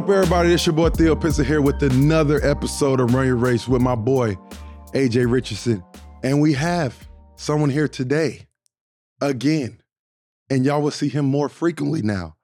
[0.00, 0.54] Up, everybody?
[0.54, 3.94] It's your boy Theo Pinson here with another episode of Run Your Race with my
[3.94, 4.34] boy
[4.94, 5.84] AJ Richardson.
[6.22, 7.06] And we have
[7.36, 8.48] someone here today
[9.20, 9.82] again.
[10.48, 12.36] And y'all will see him more frequently now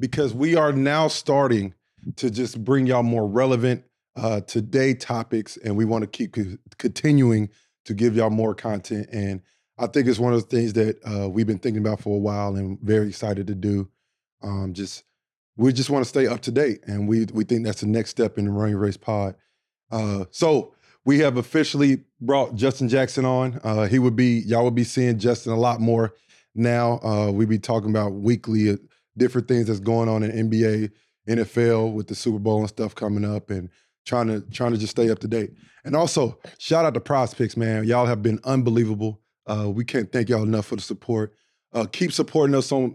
[0.00, 1.74] because we are now starting
[2.16, 3.84] to just bring y'all more relevant
[4.16, 5.56] uh, today topics.
[5.58, 7.50] And we want to keep co- continuing
[7.84, 9.06] to give y'all more content.
[9.12, 9.42] And
[9.78, 12.20] I think it's one of the things that uh, we've been thinking about for a
[12.20, 13.88] while and very excited to do.
[14.42, 15.04] Um, just
[15.60, 18.10] we just want to stay up to date, and we we think that's the next
[18.10, 19.34] step in the Run Your Race Pod.
[19.90, 20.74] Uh, so
[21.04, 23.60] we have officially brought Justin Jackson on.
[23.62, 26.14] Uh, he would be y'all would be seeing Justin a lot more
[26.54, 26.98] now.
[27.00, 28.76] Uh, we be talking about weekly uh,
[29.18, 30.92] different things that's going on in NBA,
[31.28, 33.68] NFL with the Super Bowl and stuff coming up, and
[34.06, 35.52] trying to trying to just stay up to date.
[35.84, 37.84] And also shout out to PrizePicks, man.
[37.84, 39.20] Y'all have been unbelievable.
[39.46, 41.34] Uh, we can't thank y'all enough for the support.
[41.74, 42.92] Uh, keep supporting us on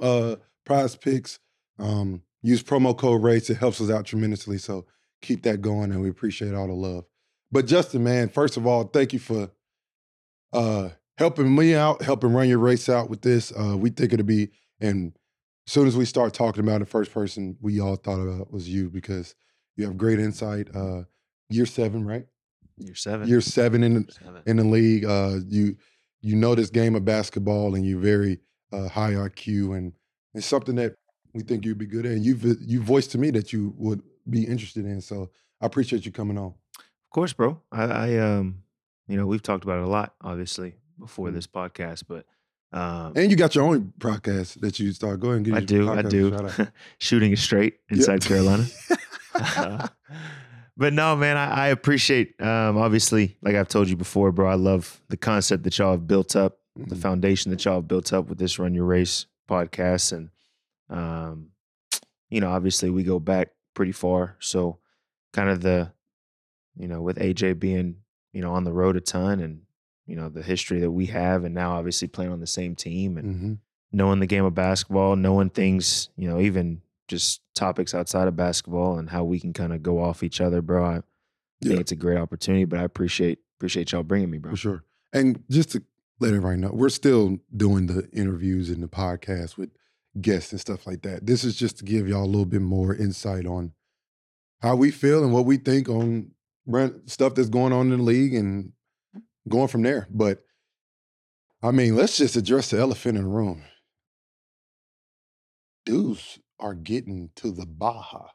[0.66, 1.38] PrizePicks.
[1.78, 3.50] Um, use promo code RACE.
[3.50, 4.60] It helps us out tremendously.
[4.60, 4.86] So
[5.22, 7.06] keep that going, and we appreciate all the love.
[7.52, 9.50] But Justin, man, first of all, thank you for
[10.54, 13.52] uh, helping me out, helping run your race out with this.
[13.52, 15.14] Uh, we think it'll be, and
[15.68, 18.70] as soon as we start talking about the first person we all thought about was
[18.70, 19.34] you because
[19.76, 20.68] you have great insight.
[20.76, 21.04] Uh,
[21.50, 22.28] year seven, right?
[22.78, 23.28] Year seven.
[23.28, 24.42] Year seven in the, seven.
[24.46, 25.06] in the league.
[25.06, 25.78] Uh, you
[26.22, 28.40] you know this game of basketball, and you're very
[28.72, 29.94] uh, high IQ, and
[30.36, 30.96] it's something that
[31.36, 32.14] we think you'd be good at.
[32.14, 35.02] And you've you voiced to me that you would be interested in.
[35.02, 35.30] So
[35.61, 36.53] I appreciate you coming on.
[36.78, 37.61] Of course, bro.
[37.72, 38.64] I, I um,
[39.08, 41.33] you know, we've talked about it a lot, obviously, before Mhm.
[41.33, 42.25] this podcast, but
[42.72, 45.19] um, And you got your own podcast that you start.
[45.19, 46.36] Go ahead and give I do, I do.
[46.97, 48.03] Shooting it straight in Yeah.
[48.03, 48.66] South Carolina.
[50.78, 52.39] but no, man, I, I appreciate.
[52.41, 56.07] Um, obviously, like I've told you before, bro, I love the concept that y'all have
[56.07, 57.01] built up, the Mhm.
[57.01, 60.29] foundation that y'all have built up with this Run Your Race podcast, and
[60.90, 61.50] um,
[62.29, 64.35] you know, obviously we go back pretty far.
[64.40, 64.79] So,
[65.34, 65.91] kind of the,
[66.78, 67.97] you know, with AJ being
[68.34, 69.62] you know on the road a ton, and
[70.06, 73.18] you know the history that we have, and now obviously playing on the same team,
[73.18, 73.57] and Mhm.
[73.91, 78.97] knowing the game of basketball, knowing things, you know, even just topics outside of basketball
[78.97, 80.84] and how we can kind of go off each other, bro.
[80.84, 80.94] I
[81.62, 81.69] Yeah.
[81.69, 84.51] think it's a great opportunity, but I appreciate appreciate y'all bringing me, bro.
[84.51, 84.84] For sure.
[85.13, 85.84] And just to
[86.19, 89.69] let everybody know, we're still doing the interviews and the podcast with
[90.22, 91.26] guests and stuff like that.
[91.26, 93.74] This is just to give y'all a little bit more insight on
[94.62, 96.31] how we feel and what we think on
[97.06, 98.72] stuff that's going on in the league and
[99.48, 100.08] going from there.
[100.09, 100.40] But
[101.62, 103.64] I mean, let's just address the elephant in the room.
[105.86, 108.30] Dudes are getting to the Baja.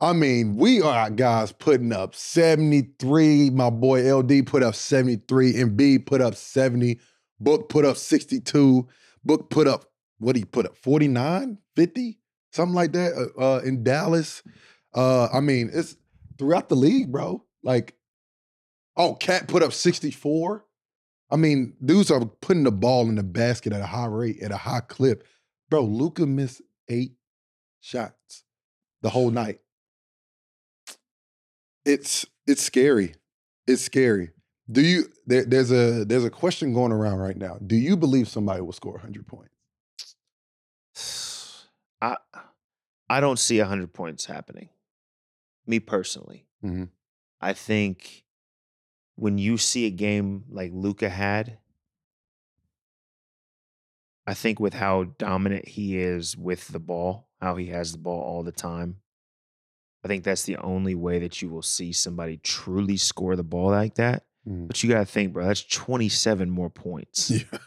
[0.00, 3.50] I mean, we are guys putting up 73.
[3.50, 5.54] My boy LD put up 73.
[5.54, 7.00] MB put up 70.
[7.40, 8.86] Book put up 62.
[9.24, 9.86] Book put up,
[10.18, 12.18] what he put up, 49, 50?
[12.52, 14.42] Something like that uh, uh, in Dallas.
[14.94, 15.96] Uh, I mean, it's
[16.38, 17.44] throughout the league, bro.
[17.62, 17.94] Like,
[18.96, 20.64] oh, KAT put up 64.
[21.30, 24.50] I mean, dudes are putting the ball in the basket at a high rate, at
[24.50, 25.26] a high clip.
[25.68, 27.12] Bro, Luka missed eight
[27.80, 28.44] shots
[29.02, 29.60] the whole night
[31.88, 33.14] it's it's scary.
[33.66, 34.30] It's scary.
[34.70, 37.58] Do you there, there's a there's a question going around right now.
[37.66, 39.54] Do you believe somebody will score 100 points?
[42.00, 42.16] I
[43.08, 44.68] I don't see hundred points happening.
[45.66, 46.90] Me personally, Mhm.
[47.40, 48.24] I think
[49.16, 51.58] when you see a game like Luka had,
[54.26, 58.20] I think with how dominant he is with the ball, how he has the ball
[58.20, 59.00] all the time,
[60.04, 63.70] I think that's the only way that you will see somebody truly score the ball
[63.70, 64.24] like that.
[64.46, 64.66] Mhm.
[64.68, 67.30] But you got to think, bro, that's 27 more points.
[67.52, 67.58] Yeah.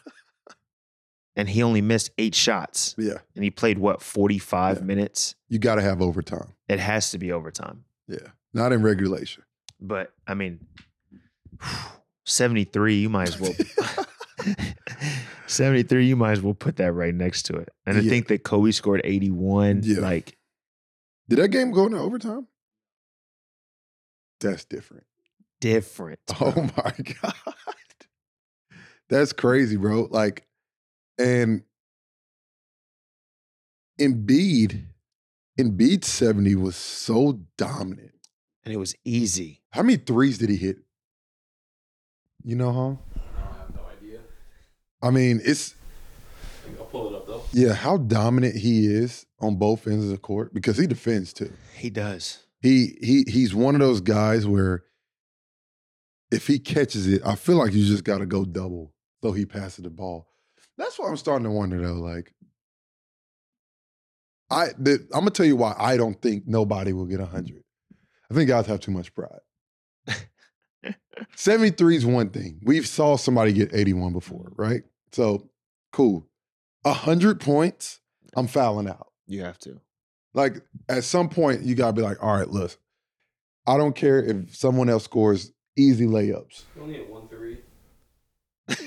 [1.35, 2.93] And he only missed eight shots.
[2.97, 3.19] Yeah.
[3.35, 4.83] And he played, what, 45 Yeah.
[4.83, 5.35] minutes?
[5.47, 6.53] You got to have overtime.
[6.67, 7.85] It has to be overtime.
[8.07, 8.17] Yeah.
[8.53, 9.43] Not in regulation.
[9.79, 10.59] But I mean,
[12.25, 13.53] 73, you might as well.
[15.47, 17.69] 73, you might as well put that right next to it.
[17.85, 18.09] And I Yeah.
[18.09, 19.81] think that Kobe scored 81.
[19.83, 19.99] Yeah.
[19.99, 20.37] Like,
[21.29, 22.47] Did that game go into overtime?
[24.39, 25.05] That's different.
[25.59, 26.19] different.
[26.41, 26.91] Oh my
[27.21, 27.33] God.
[29.09, 30.07] That's crazy, bro.
[30.09, 30.47] Like,
[31.21, 31.63] and
[33.99, 34.85] Embiid,
[35.59, 38.13] Embiid 70 was so dominant.
[38.63, 39.61] And it was easy.
[39.71, 40.77] How many threes did he hit?
[42.43, 43.21] You know, huh?
[43.37, 44.19] I have no idea.
[45.01, 45.75] I mean, it's
[46.79, 47.43] I'll pull it up though.
[47.53, 51.53] yeah, how dominant he is on both ends of the court because he defends too.
[51.75, 52.39] He does.
[52.61, 54.83] He he he's one of those guys where
[56.31, 59.45] if he catches it, I feel like you just got to go double so he
[59.45, 60.30] passes the ball.
[60.77, 61.99] That's why I'm starting to wonder though.
[61.99, 62.33] Like,
[64.49, 67.63] I the, I'm gonna tell you why I don't think nobody will get 100.
[68.29, 69.39] I think guys have too much pride.
[71.35, 72.59] 73 is one thing.
[72.63, 74.61] We've saw somebody get 81 before, mm-hmm.
[74.61, 74.83] right?
[75.11, 75.49] So
[75.91, 76.27] cool.
[76.83, 77.99] 100 points,
[78.35, 79.11] I'm fouling out.
[79.27, 79.79] You have to.
[80.33, 82.77] Like at some point, you gotta be like, all right, look,
[83.67, 86.63] I don't care if someone else scores easy layups.
[86.75, 87.61] You only hit one three.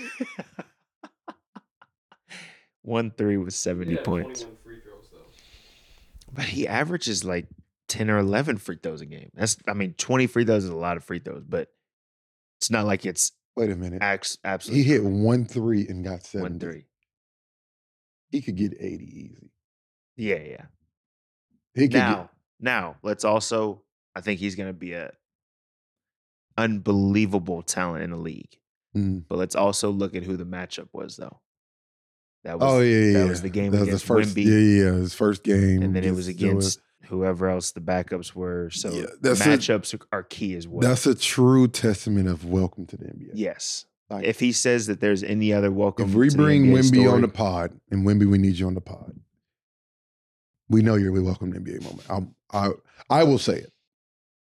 [2.84, 4.46] One three with 70 Yeah, points.
[4.62, 5.06] free throws.
[6.32, 7.46] But he averages like
[7.88, 9.30] 10 or 11 free throws a game.
[9.34, 11.68] That's, I mean, 20 free throws is a lot of free throws, but
[12.58, 14.02] it's not like it's Wait a minute.
[14.02, 16.42] ax- He absolutely hit one three and got 70.
[16.52, 16.86] one three.
[18.30, 19.50] He could get 80 easy.
[20.16, 20.64] Yeah, yeah.
[21.74, 23.82] He could Now, now let's also,
[24.14, 25.12] I think he's going to be a
[26.58, 28.58] unbelievable talent in the league.
[28.96, 29.24] Mm.
[29.28, 31.40] But let's also look at who the matchup was, though.
[32.44, 33.18] That oh, was, Oh yeah, yeah.
[33.18, 34.44] that was the game That was against the first, Wemby.
[34.44, 34.98] Yeah, yeah, yeah.
[34.98, 38.70] His first game, and then it was against whoever else the backups were.
[38.70, 40.80] So Yeah, that's a- matchups are, key as well.
[40.88, 43.30] That's a true testament of welcome to the NBA.
[43.34, 43.86] yes.
[44.10, 47.28] Like, If he says that there's any other welcome, if we bring Wemby on the
[47.28, 49.18] pod, and Wemby, we need you on the pod.
[50.68, 52.06] We know you're welcome to the NBA moment.
[52.10, 52.70] I'm, I
[53.08, 53.72] I will say it.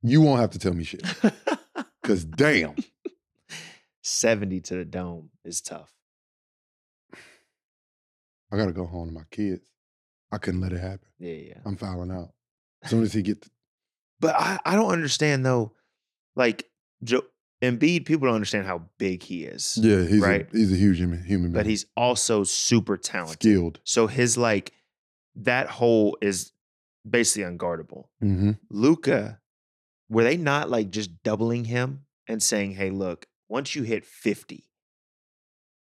[0.01, 1.01] You won't have to tell me shit.
[2.03, 2.75] Cause damn,
[4.01, 5.96] 70 to the dome is tough.
[8.51, 9.69] I gotta go home to my kids.
[10.31, 11.07] I couldn't let it happen.
[11.19, 11.59] Yeah, yeah.
[11.65, 12.29] I'm fouling out.
[12.83, 13.45] As soon as he get,
[14.19, 15.73] But I, I don't understand though.
[16.35, 16.65] Like
[17.03, 17.23] Joe
[17.63, 19.77] Embiid, people don't understand how big he is.
[19.81, 20.47] yeah, he's Right.
[20.53, 21.53] a, he's a huge human, human being.
[21.53, 23.41] But he's also super talented.
[23.41, 23.79] skilled.
[23.83, 24.73] So his like
[25.35, 26.51] that hole is
[27.09, 28.05] basically unguardable.
[28.19, 29.39] hmm Luka,
[30.09, 34.63] were they not like just doubling him and saying, hey, look, once you hit 50,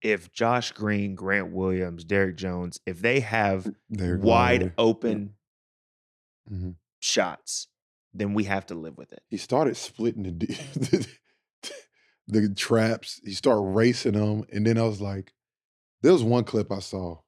[0.02, 5.34] if Josh Green, Grant Williams, Derrick Jones, if they have They're wide open
[6.49, 7.66] hmm shots,
[8.14, 9.22] then we have to live with it.
[9.28, 10.31] He started splitting the,
[10.76, 11.08] the
[12.28, 13.20] the traps.
[13.25, 15.32] He started racing them, and then I was like,
[16.02, 17.19] there was one clip I saw.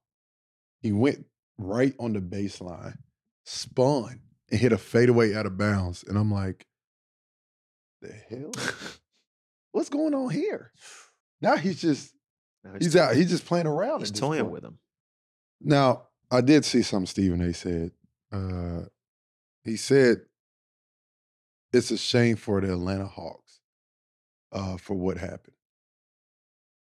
[0.80, 1.26] He went
[1.58, 2.98] right on the baseline,
[3.44, 4.20] spun,
[4.50, 6.66] and hit a fadeaway out of bounds, and I'm like,
[8.00, 8.52] the hell?
[9.72, 10.72] What's going on here?
[11.40, 12.13] Now he's just
[12.64, 13.14] Now he's out.
[13.14, 14.00] He's just playing around.
[14.00, 14.52] He's toying point.
[14.52, 14.78] with him.
[15.60, 17.92] Now, I did see something Stephen A said.
[18.32, 18.82] Uh,
[19.62, 20.22] he said
[21.72, 23.60] it's a shame for the Atlanta Hawks
[24.52, 25.56] uh, for what happened.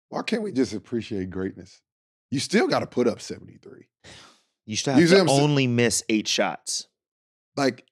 [0.08, 1.82] Why can't we just appreciate greatness?
[2.30, 3.86] You still got to put up 73.
[4.66, 6.88] You still have You to only miss eight shots.
[7.56, 7.84] Like,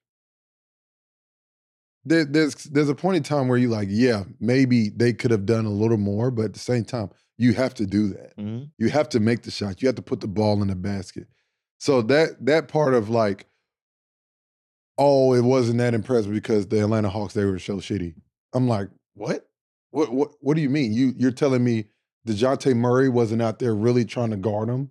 [2.03, 5.45] there, there's there's a point in time where you're like, yeah, maybe they could have
[5.45, 8.35] done a little more, but at the same time, you have to do that.
[8.37, 8.69] Mhm.
[8.77, 9.81] You have to make the shot.
[9.81, 11.27] You have to put the ball in the basket.
[11.79, 13.47] So that that part of like,
[14.97, 18.15] oh, it wasn't that impressive because the Atlanta Hawks they were so shitty.
[18.53, 19.47] I'm like, what?
[19.91, 20.93] What what what do you mean?
[20.93, 21.85] You you're telling me
[22.27, 24.89] DeJounte Murray wasn't out there really trying to guard him?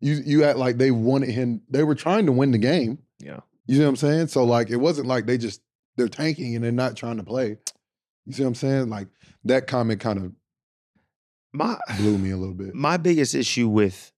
[0.00, 2.98] You you act like they wanted him, they were trying to win the game.
[3.18, 3.40] Yeah.
[3.66, 4.26] You see what I'm saying?
[4.28, 5.60] So like it wasn't like they just
[5.96, 7.56] they're tanking and they're not trying to play.
[8.26, 8.90] You see what I'm saying?
[8.90, 9.08] Like
[9.44, 10.32] that comment kind of
[11.54, 12.74] My blew me a little bit.
[12.74, 14.12] my biggest issue with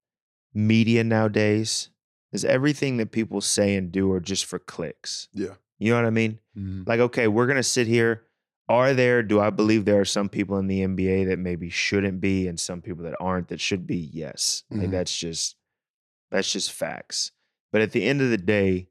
[0.54, 1.90] media nowadays
[2.32, 5.28] is everything that people say and do are just for clicks.
[5.34, 5.54] Yeah.
[5.78, 6.38] You know what I mean?
[6.56, 6.88] Mhm.
[6.88, 8.22] Like, okay, we're gonna sit here.
[8.68, 9.22] Are there?
[9.22, 12.58] Do I believe there are some people in the NBA that maybe shouldn't be, and
[12.58, 13.96] some people that aren't that should be?
[13.96, 14.92] Yes, like Mhm.
[14.92, 15.56] that's just
[16.30, 17.30] that's just facts.
[17.70, 18.88] But at the end of the day,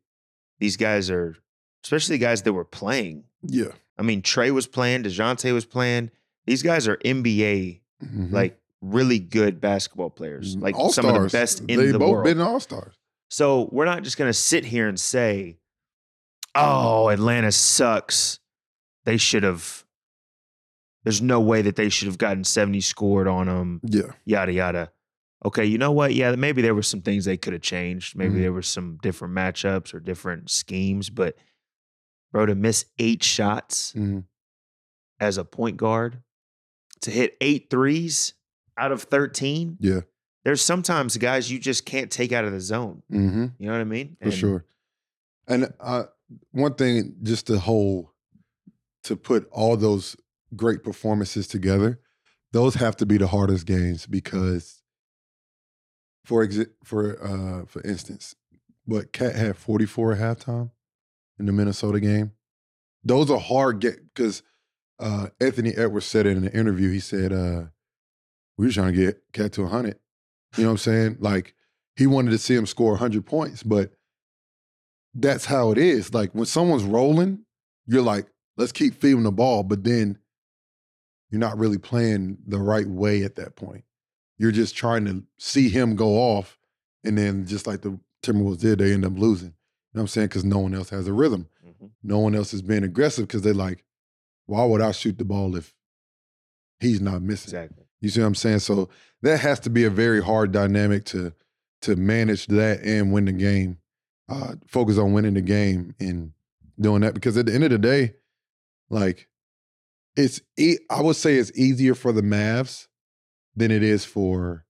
[0.60, 1.36] these guys are,
[1.84, 3.25] especially the guys that were playing.
[3.42, 3.72] Yeah.
[3.98, 6.12] I mean, Trae was playing, Dejounte was playing.
[6.46, 8.32] These guys are NBA Mhm.
[8.32, 12.12] like really good basketball players, Mm, like some of the best in they the both
[12.12, 12.24] world.
[12.25, 12.94] been all stars.
[13.30, 15.58] So we're not just going to sit here and say,
[16.54, 18.40] "Oh, Atlanta sucks.
[19.06, 19.84] They should have."
[21.04, 23.80] There's no way that they should have gotten 70 scored on them.
[23.84, 24.12] Yeah.
[24.25, 24.92] Yada yada.
[25.44, 26.16] Okay, you know what?
[26.16, 28.16] Yeah, maybe there were some things they could have changed.
[28.16, 28.42] Maybe Mhm.
[28.42, 31.10] there were some different matchups or different schemes.
[31.12, 31.38] But
[32.32, 34.25] bro, to miss eight shots Mhm.
[35.20, 36.24] as a point guard,
[37.05, 38.33] to hit eight threes
[38.77, 40.01] out of 13, Yeah.
[40.43, 43.01] there's sometimes guys you just can't take out of the zone.
[43.09, 44.17] hmm You know what I mean?
[44.21, 44.65] For sure.
[45.47, 46.03] And uh,
[46.51, 48.07] one thing, just to hold,
[49.03, 50.15] to put all those
[50.55, 52.00] great performances together,
[52.51, 54.81] those have to be the hardest games because,
[56.24, 58.35] for exi- for uh, for instance,
[58.85, 60.71] what KAT had 44 at halftime
[61.39, 62.31] in the Minnesota game.
[63.03, 64.41] Those are hard get because
[65.00, 66.92] uh, Anthony Edwards said it in an interview.
[66.92, 67.66] He said, uh,
[68.58, 70.00] "We were trying to get KAT to 100."
[70.58, 71.18] You know what I'm saying?
[71.20, 71.54] Like
[71.96, 73.92] he wanted to see him score 100 points, but
[75.14, 76.14] that's how it is.
[76.14, 77.46] Like when someone's rolling,
[77.88, 80.18] you're like, let's keep feeding the ball, but then
[81.30, 83.84] you're not really playing the right way at that point.
[84.38, 86.58] You're just trying to see him go off,
[87.04, 89.50] and then just like the Timberwolves did, they end up losing.
[89.50, 90.28] You know what I'm saying?
[90.28, 91.48] Because no one else has a rhythm.
[91.66, 91.92] Mhm.
[92.04, 93.84] No one else is being aggressive because they're like,
[94.46, 95.74] why would I shoot the ball if
[96.80, 97.50] he's not missing?
[97.50, 97.86] Exactly.
[98.02, 98.60] You see what I'm saying?
[98.60, 98.90] So
[99.22, 101.34] that has to be a very hard dynamic to
[101.82, 103.78] to manage that and win the game.
[104.28, 106.32] Uh, focus on winning the game and
[106.80, 108.14] doing that because at the end of the day,
[108.90, 109.28] like
[110.16, 112.88] it's e- I would say it's easier for the Mavs
[113.56, 114.66] than it is for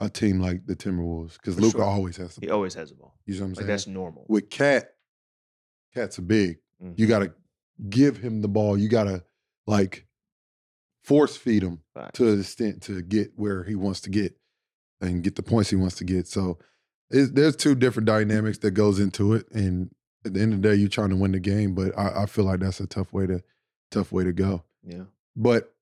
[0.00, 1.84] a team like the Timberwolves because Luka sure.
[1.84, 2.56] always has the He ball.
[2.56, 3.14] always has the ball.
[3.26, 3.66] You see what I'm Like saying?
[3.68, 4.26] that's normal.
[4.28, 4.88] With KAT,
[5.94, 6.58] KAT's a big.
[6.82, 6.98] Mhm.
[6.98, 7.32] You got to
[7.88, 8.76] give him the ball.
[8.76, 9.24] You got to
[9.66, 10.06] like
[11.02, 12.18] force feed him Facts.
[12.18, 14.36] to an extent to get where he wants to get
[15.00, 16.26] and get the points he wants to get.
[16.26, 16.58] So
[17.10, 19.90] there's two different dynamics that goes into it, and
[20.24, 21.74] at the end of the day, you're trying to win the game.
[21.74, 23.42] But I, I feel like that's a tough way to
[23.90, 24.62] tough way to go.
[24.84, 25.04] yeah.
[25.34, 25.74] But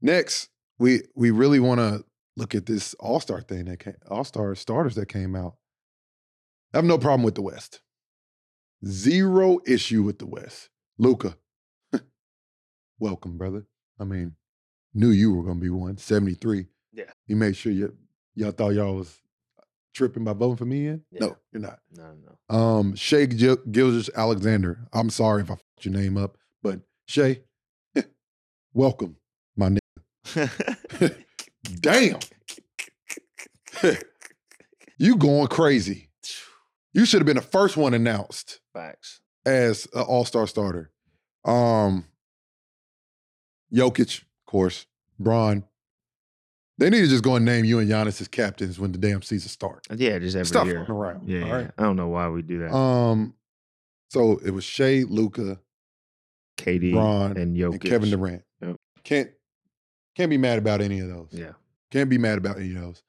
[0.00, 2.04] next, we we really want to
[2.36, 5.56] look at this All Star thing that came, All Star starters that came out.
[6.72, 7.80] I have no problem with the West.
[8.86, 10.68] Zero issue with the West.
[11.00, 11.34] Luka,
[12.98, 13.64] welcome, brother.
[13.98, 14.34] I mean,
[14.92, 15.96] knew you were gonna be one.
[15.96, 16.66] Seventy three.
[16.92, 17.04] Yeah.
[17.26, 17.96] You made sure you
[18.34, 19.18] y'all thought y'all was
[19.94, 21.02] tripping by voting for me in.
[21.10, 21.20] Yeah.
[21.20, 21.78] No, you're not.
[21.96, 22.12] No,
[22.50, 22.54] no.
[22.54, 24.86] Um, Shai Gil- Gilgeous-Alexander.
[24.92, 27.40] I'm sorry if I fucked your name up, but Shai,
[28.74, 29.16] welcome,
[29.56, 29.70] my
[30.34, 31.16] nigga.
[31.80, 32.18] Damn,
[34.98, 36.10] you going crazy.
[36.92, 39.20] You should have been the first one announced Facts.
[39.50, 40.90] As an all-star starter.
[41.44, 42.04] Um,
[43.72, 44.86] Jokic, of course,
[45.18, 45.64] Bron.
[46.78, 49.20] They need to just go and name you and Giannis as captains when the damn
[49.22, 49.86] season starts.
[49.94, 50.82] Yeah, just every Stop year.
[50.88, 51.28] around.
[51.28, 51.54] Yeah, all yeah.
[51.54, 51.70] right.
[51.76, 52.74] I don't know why we do that.
[52.74, 53.34] Um,
[54.08, 55.58] so it was Shai, Luka,
[56.56, 57.72] KD Bron, and Jokic.
[57.72, 58.42] and Kevin Durant.
[58.62, 58.76] Yep.
[59.04, 59.30] Can't
[60.16, 61.28] can't be mad about any of those.
[61.32, 61.52] Yeah.
[61.90, 63.02] Can't be mad about any of those.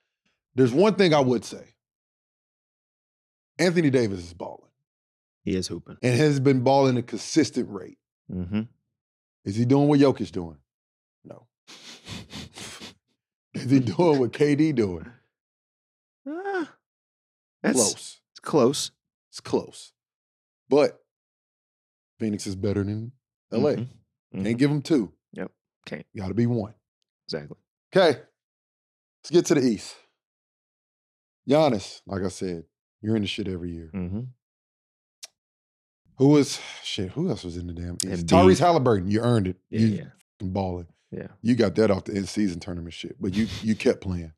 [0.56, 1.76] There's one thing I would say.
[3.60, 4.71] Anthony Davis is balling
[5.44, 5.98] He is hooping.
[6.04, 7.98] and has been balling a consistent rate.
[8.32, 8.62] Mm-hmm.
[9.46, 10.58] Is he doing what Jokic doing?
[11.24, 11.48] No.
[13.54, 15.12] is he doing what KD doing?
[16.28, 16.72] Ah,
[17.64, 18.20] that's Close.
[18.32, 18.92] It's close.
[19.32, 19.94] It's close.
[20.70, 21.00] But
[22.20, 23.12] Phoenix is better than
[23.52, 23.72] LA.
[23.72, 23.88] Mhm.
[24.36, 24.44] Mhm.
[24.44, 25.12] Can't give them two.
[25.34, 25.52] Yep.
[25.86, 26.06] Can't.
[26.16, 26.76] Got to be one.
[27.26, 27.58] Exactly.
[27.96, 28.20] Okay.
[29.24, 29.96] Let's get to the East.
[31.50, 32.66] Giannis, like I said,
[33.02, 33.90] you're in the shit every year.
[33.94, 34.22] Mm-hmm.
[36.22, 37.10] Who was shit?
[37.14, 38.28] Who else was in the damn East?
[38.28, 39.58] Tyrese Halliburton, you earned it.
[39.72, 40.04] Yeah, you yeah,
[40.40, 40.86] balling.
[41.10, 41.30] yeah.
[41.42, 44.32] You got that off the end season tournament shit, but you you kept playing.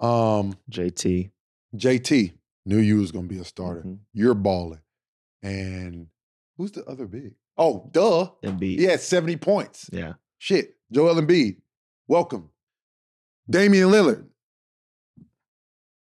[0.00, 1.30] Um, JT.
[1.76, 2.32] JT
[2.66, 3.82] knew you was gonna be a starter.
[3.82, 3.98] Mhm.
[4.12, 4.80] You're balling.
[5.44, 6.08] And
[6.56, 7.34] who's the other big?
[7.56, 8.30] Oh, duh.
[8.42, 8.78] Embiid.
[8.80, 9.88] He had 70 points.
[9.92, 10.14] Yeah.
[10.38, 10.74] Shit.
[10.90, 11.58] Joel Embiid.
[12.08, 12.50] Welcome.
[13.48, 14.26] Damian Lillard.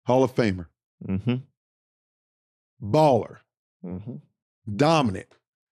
[0.06, 0.68] Hall of Famer.
[1.08, 1.36] Mm-hmm.
[2.84, 3.38] Baller.
[3.84, 4.16] Mm-hmm.
[4.76, 5.28] Dominant.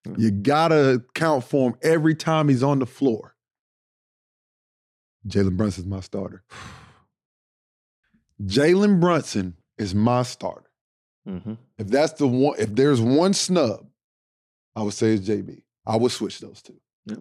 [0.07, 0.19] Mhm.
[0.19, 3.35] You gotta count for him every time he's on the floor.
[5.27, 6.43] Jalen Brunson's my starter.
[8.43, 10.69] Jalen Brunson is my starter.
[11.27, 11.53] Mm-hmm.
[11.77, 13.85] If that's the one, if there's one snub,
[14.75, 15.61] I would say it's JB.
[15.85, 16.79] I would switch those two.
[17.07, 17.19] Yep.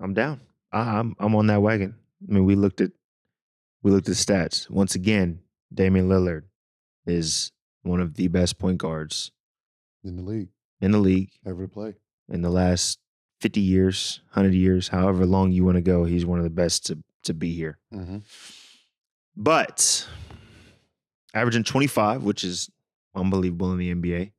[0.00, 0.40] I'm down.
[0.72, 1.94] I, I'm I'm on that wagon.
[2.28, 2.92] I mean, we looked at
[3.82, 5.40] we looked at stats once again.
[5.72, 6.44] Damian Lillard
[7.06, 7.52] is
[7.82, 9.30] one of the best point guards
[10.04, 10.48] in the league
[10.80, 11.94] in the league ever to play.
[12.28, 12.98] in the last
[13.40, 16.04] 50 years, 100 years, however long you want to go.
[16.04, 17.78] He's one of the best to to be here.
[17.92, 18.18] Mm-hmm.
[19.36, 20.08] But
[21.34, 22.70] averaging 25, which is
[23.14, 24.32] unbelievable in the NBA,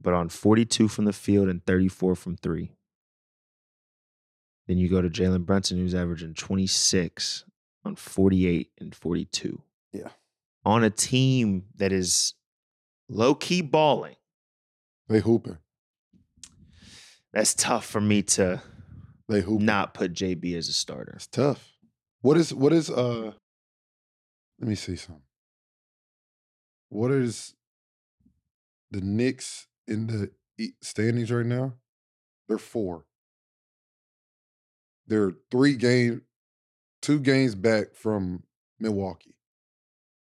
[0.00, 2.72] but on 42 from the field and 34 from three.
[4.66, 7.44] Then you go to Jalen Brunson, who's averaging 26
[7.84, 9.62] on 48 and 42.
[9.92, 10.08] Yeah.
[10.64, 12.34] On a team that is
[13.08, 14.16] low key balling.
[15.08, 15.58] They hooping.
[17.32, 18.62] That's tough for me to
[19.28, 19.66] They hooping.
[19.66, 21.12] not put JB as a starter.
[21.16, 21.72] It's tough.
[22.20, 23.32] What is what is uh
[24.60, 25.22] let me see something.
[26.88, 27.54] What is
[28.90, 30.30] the Knicks in the
[30.82, 31.74] standings right now?
[32.48, 33.06] They're four.
[35.06, 36.22] They're three game,
[37.00, 38.44] two games back from
[38.78, 39.34] Milwaukee.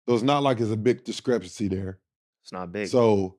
[0.07, 1.99] So it's not like there's a big discrepancy there.
[2.43, 2.89] It's not big.
[2.89, 3.36] So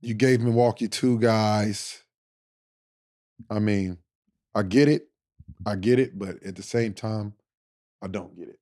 [0.00, 2.02] you gave Milwaukee two guys.
[3.50, 3.98] I mean,
[4.54, 5.08] I get it.
[5.66, 7.34] I get it, but at the same time,
[8.02, 8.58] I don't get it.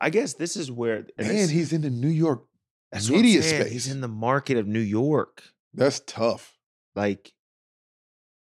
[0.00, 2.44] I guess this is where and he's in the New York
[2.92, 3.72] That's what I'm media space.
[3.72, 5.42] He's in the market of New York.
[5.72, 6.58] That's tough.
[6.94, 7.32] Like,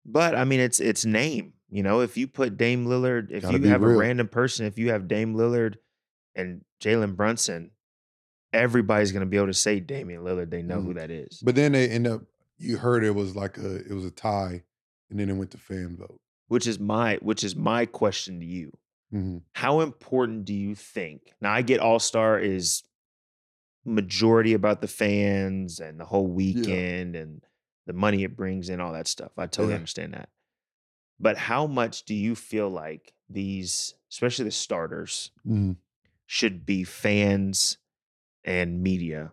[0.06, 1.54] but I mean, it's it's name.
[1.70, 3.96] You know, if you put Dame Lillard, if Gotta you have real.
[3.96, 5.76] a random person, if you have Dame Lillard
[6.36, 7.72] and Jalen Brunson,
[8.54, 10.50] everybody's gonna be able to say Damian Lillard.
[10.50, 10.96] They know who Mhm.
[10.96, 11.40] that is.
[11.44, 12.24] But then they end up.
[12.58, 14.64] You heard it was like a it was a tie,
[15.10, 16.20] and then it went to fan vote.
[16.48, 18.76] which is my which is my question to you.
[19.14, 19.44] Mhm.
[19.54, 21.34] How important do you think?
[21.42, 22.84] Now I get All Star is
[23.86, 27.42] majority about the fans and the whole weekend and
[27.86, 29.32] the money it brings in, all that stuff.
[29.38, 29.76] I totally Yeah.
[29.78, 30.30] understand that.
[31.20, 35.78] But how much do you feel like these, especially the starters, Mhm.
[36.26, 37.78] should be fans
[38.44, 39.32] and media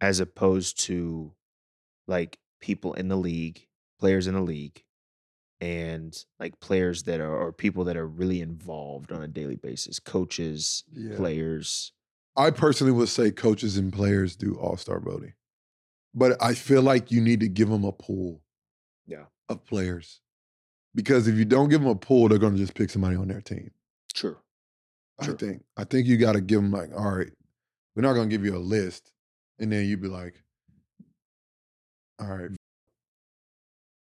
[0.00, 1.32] as opposed to
[2.06, 3.66] like people in the league,
[3.98, 4.82] players in the league,
[5.60, 9.98] and like players that are or people that are really involved on a daily basis,
[9.98, 11.16] coaches, Yeah.
[11.16, 11.92] players.
[12.36, 15.34] I personally would say coaches and players do all star voting,
[16.14, 18.40] but I feel like you need to give them a pool.
[19.06, 19.24] Yeah.
[19.48, 20.20] Of players,
[20.94, 23.26] because if you don't give them a pool, they're going to just pick somebody on
[23.28, 23.70] their team.
[24.14, 24.36] True.
[25.18, 25.36] I Sure.
[25.36, 25.64] think.
[25.76, 27.30] I think you got to give them like, all right,
[27.98, 29.10] we're not going to give you a list,
[29.58, 30.40] and then you'd be like,
[32.20, 32.50] all right,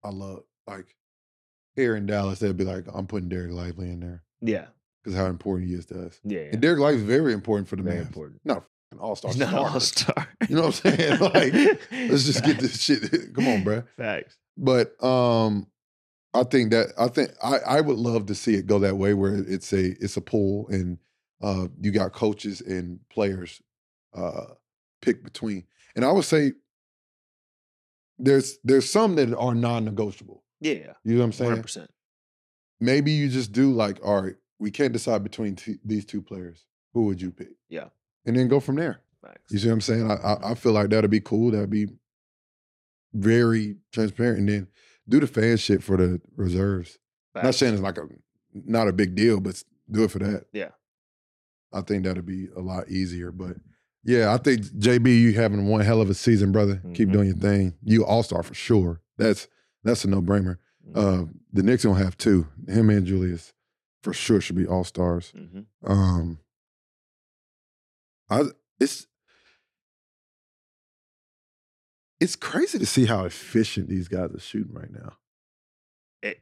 [0.05, 0.95] I love like
[1.75, 4.67] here in Dallas, they'd be like, I'm putting Dereck Lively in there Yeah.
[5.03, 6.39] because how important he is to us, Yeah.
[6.43, 6.49] yeah.
[6.53, 8.07] and Dereck Lively's very important for the Very Mavs.
[8.07, 8.41] important.
[8.45, 10.29] Not an all star not all star.
[10.49, 11.19] You know what I'm saying?
[11.21, 11.53] Like,
[12.09, 13.03] Let's just get this shit.
[13.35, 13.85] Come on, bruh.
[13.97, 14.37] Facts.
[14.57, 15.67] But um,
[16.35, 19.13] I think that I think I, I would love to see it go that way
[19.15, 20.99] where it's a it's a pool and
[21.43, 23.61] uh, you got coaches and players
[24.15, 24.47] uh,
[25.01, 25.65] pick between.
[25.95, 26.53] And I would say
[28.19, 30.43] there's there's some that are non-negotiable.
[30.61, 30.95] Yeah.
[31.05, 31.51] You know what I'm saying?
[31.51, 31.91] Hundred percent.
[32.81, 36.65] Maybe you just do like, all right, we can't decide between t- these two players.
[36.95, 37.57] Who would you pick?
[37.69, 37.89] Yeah.
[38.27, 39.01] And then go from there.
[39.23, 39.53] Facts.
[39.53, 40.11] You see what I'm saying?
[40.11, 41.51] I, I I feel like that'd be cool.
[41.53, 41.89] That'd be
[43.15, 44.39] very transparent.
[44.41, 44.69] And then
[45.09, 46.99] do the fan shit for the reserves.
[47.35, 48.09] Not saying it's like a
[48.53, 50.47] not a big deal, but do it for that.
[50.53, 50.71] Yeah.
[51.73, 53.33] I think that'd be a lot easier.
[53.33, 53.57] But
[54.05, 56.83] yeah, I think JB, you having one hell of a season, brother.
[56.95, 57.13] Keep Mhm.
[57.13, 57.75] doing your thing.
[57.83, 59.01] You all star for sure.
[59.19, 59.49] That's
[59.85, 60.59] that's a no brainer.
[60.89, 60.93] Mhm.
[60.97, 62.47] Uh, the Knicks gonna have two.
[62.69, 63.53] Him and Julius
[64.03, 65.33] for sure should be all stars.
[65.37, 65.67] Mhm.
[65.85, 66.39] Um,
[68.31, 68.45] I
[68.81, 69.07] it's
[72.21, 75.17] it's crazy to see how efficient these guys are shooting right now.
[76.23, 76.41] It,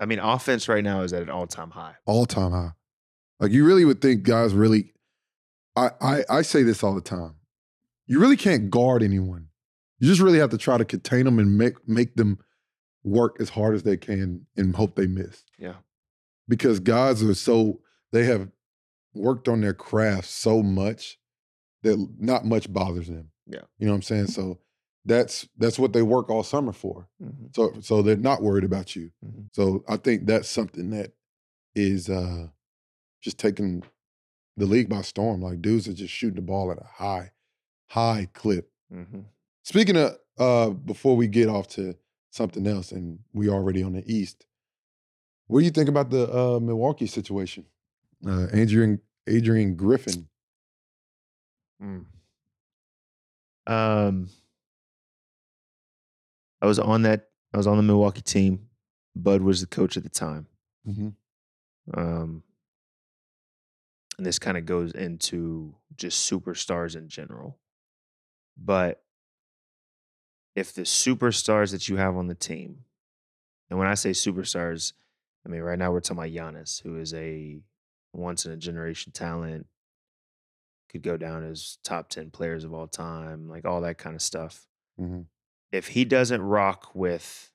[0.00, 1.94] I mean, offense right now is at an all time high.
[2.06, 2.72] All time high.
[3.38, 4.91] Like you really would think guys really.
[5.76, 7.34] I, I I say this all the time.
[8.06, 9.48] You really can't guard anyone.
[9.98, 12.38] You just really have to try to contain them and make make them
[13.04, 15.44] work as hard as they can and hope they miss.
[15.58, 15.76] Yeah.
[16.48, 17.80] Because guys are so
[18.12, 18.48] they have
[19.14, 21.18] worked on their craft so much
[21.82, 23.30] that not much bothers them.
[23.46, 23.60] Yeah.
[23.78, 24.26] You know what I'm saying?
[24.28, 24.58] So
[25.04, 27.08] that's that's what they work all summer for.
[27.22, 27.54] Mhm.
[27.54, 29.10] So so they're not worried about you.
[29.24, 29.48] Mhm.
[29.52, 31.12] So I think that's something that
[31.74, 32.48] is uh
[33.20, 33.82] just taking
[34.56, 35.40] the league by storm.
[35.40, 37.32] Like dudes are just shooting the ball at a high,
[37.88, 38.70] high clip.
[38.92, 39.24] Mhm.
[39.64, 41.96] Speaking of uh before we get off to
[42.30, 44.46] something else and we already on the east,
[45.46, 47.64] what do you think about the uh Milwaukee situation?
[48.26, 50.28] Uh Adrian Adrian Griffin.
[51.82, 52.06] Mm.
[53.66, 54.28] Um,
[56.60, 57.28] I was on that.
[57.52, 58.68] I was on the Milwaukee team.
[59.14, 60.46] Bud was the coach at the time.
[60.88, 61.08] Mm-hmm.
[62.00, 62.42] Um,
[64.18, 67.58] and this kind of goes into just superstars in general.
[68.56, 69.02] But
[70.54, 72.84] if the superstars that you have on the team,
[73.70, 74.92] and when I say superstars,
[75.46, 77.60] I mean right now we're talking about Giannis, who is a
[78.12, 79.66] once in a generation talent,
[80.90, 84.20] could go down as top 10 players of all time, like all that kind of
[84.20, 84.66] stuff.
[85.00, 85.26] Mhm.
[85.70, 87.50] If he doesn't rock with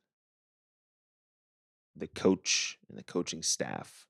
[1.96, 4.08] the coach and the coaching staff,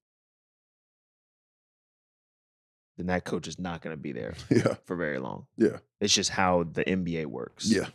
[2.98, 4.76] then that coach is not going to be there Yeah.
[4.86, 5.46] for very long.
[5.56, 5.78] Yeah.
[6.02, 7.66] It's just how the NBA works.
[7.72, 7.88] Yeah.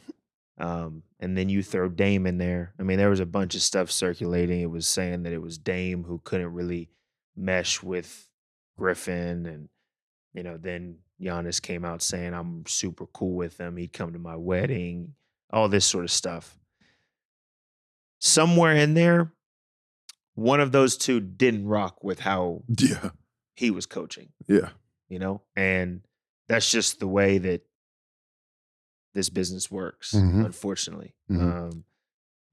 [0.59, 2.73] Um, and then you throw Dame in there.
[2.79, 4.61] I mean, there was a bunch of stuff circulating.
[4.61, 6.89] It was saying that it was Dame who couldn't really
[7.37, 8.29] mesh with
[8.79, 9.47] Griffin.
[9.47, 9.69] And,
[10.35, 13.77] you know, then Giannis came out saying, I'm super cool with him.
[13.77, 15.15] He'd come to my wedding,
[15.53, 16.57] all this sort of stuff.
[18.21, 19.33] Somewhere in there,
[20.35, 23.11] one of those two didn't rock with how Yeah.
[23.55, 24.71] he was coaching Yeah.
[25.13, 26.01] You know and
[26.49, 27.61] that's just the way that
[29.15, 30.45] this business works Mhm.
[30.47, 31.41] unfortunately Mhm.
[31.73, 31.85] um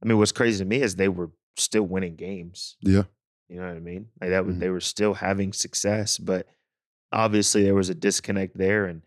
[0.03, 3.03] i mean what's crazy to me is they were still winning games Yeah.
[3.47, 4.59] you know what i mean like that was Mhm.
[4.59, 6.47] they were still having success but
[7.11, 9.01] obviously there was a disconnect there and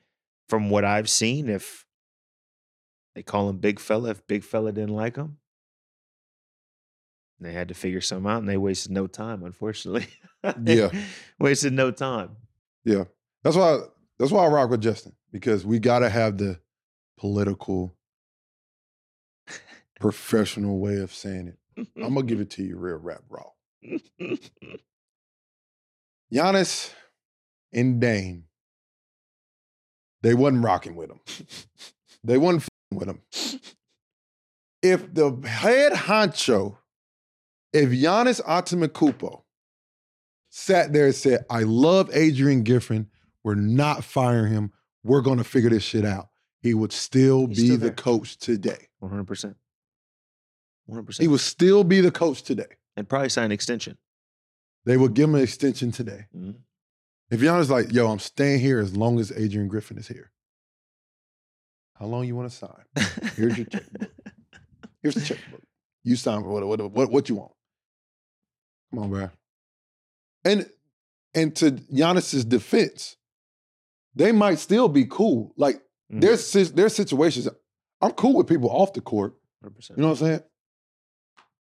[0.48, 1.84] from what i've seen if
[3.14, 5.36] They call him Big Fella if Big Fella didn't like him.
[7.40, 10.06] They had to figure something out and they wasted no time, unfortunately.
[10.64, 10.90] Yeah.
[11.38, 12.30] wasted no time.
[12.84, 13.04] Yeah.
[13.42, 13.81] That's why
[14.18, 16.61] that's why I rock with Justin because we got to have the
[17.18, 17.94] political
[20.00, 21.88] professional way of saying it.
[21.96, 23.50] I'm to give it to you real rap raw.
[26.33, 26.92] Giannis
[27.72, 28.44] and Dame
[30.22, 31.20] they wasn't rocking with him.
[32.24, 33.20] They wasn't with him.
[34.81, 36.76] If the head honcho,
[37.72, 39.42] if Giannis Antetokounmpo
[40.48, 43.11] sat there and said, "I love Adrian Griffin.
[43.44, 44.72] We're not firing him.
[45.05, 46.28] We're going to figure this shit out,"
[46.61, 47.94] he would still He's be still the there.
[47.94, 48.88] coach today.
[49.02, 49.55] 100%.
[50.88, 51.20] 100%.
[51.20, 52.76] He would still be the coach today.
[52.96, 53.96] and probably sign an extension.
[54.85, 56.26] They would give him an extension today.
[56.37, 56.57] Mhm.
[57.31, 60.31] If Giannis like, "Yo, I'm staying here as long as Adrian Griffin is here."
[61.94, 62.85] How long you want to sign?
[63.37, 64.11] Here's your checkbook.
[65.02, 65.62] Here's the checkbook.
[66.05, 67.52] You sign for what, what, what, what you want.
[68.90, 69.31] Come on, bro.
[70.44, 70.68] And
[71.35, 73.16] and to Giannis's defense,
[74.14, 75.53] they might still be cool.
[75.57, 76.20] Like Mhm.
[76.20, 77.48] there's there's situations.
[78.01, 79.35] I'm cool with people off the court.
[79.64, 79.90] 100%.
[79.96, 80.40] You know what I'm saying?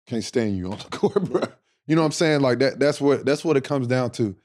[0.07, 1.43] Can't stand you on the court, bro.
[1.87, 2.41] You know what I'm saying?
[2.41, 2.79] Like that.
[2.79, 4.37] That's what that's what it comes down to.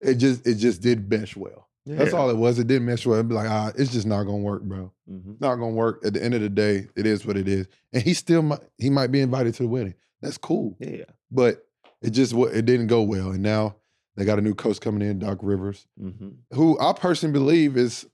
[0.00, 1.68] It just it just did mesh well.
[1.86, 2.58] That's all it was.
[2.58, 3.16] It didn't mesh well.
[3.18, 5.40] It'd be like, ah, it's just not gonna work, bro Mhm.
[5.40, 6.04] not gonna work.
[6.04, 7.66] At the end of the day, it is what it is.
[7.92, 9.94] And he still might he might be invited to the wedding.
[10.20, 10.76] That's cool.
[10.78, 11.04] Yeah, yeah.
[11.32, 11.66] But
[12.02, 13.30] it just it didn't go well.
[13.32, 13.76] And now
[14.16, 18.06] they got a new coach coming in, Doc Rivers, hmm who I personally believe is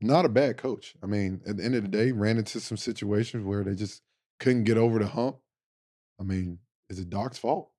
[0.00, 0.94] not a bad coach.
[1.02, 4.02] I mean, at the end of the day, ran into some situations where they just
[4.40, 5.36] couldn't get over the hump.
[6.20, 6.58] I mean,
[6.90, 7.70] is it Doc's fault?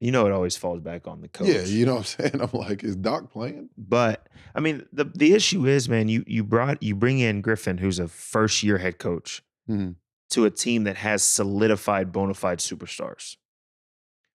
[0.00, 1.48] You know, it always falls back on the coach.
[1.48, 2.40] Yeah, you know what I'm saying?
[2.52, 3.70] I'm like, is Doc playing?
[3.78, 7.78] But I mean, the the issue is, man, you you brought you bring in Griffin,
[7.78, 9.96] who's a first year head coach, Mhm.
[10.30, 13.36] to a team that has solidified bona fide superstars.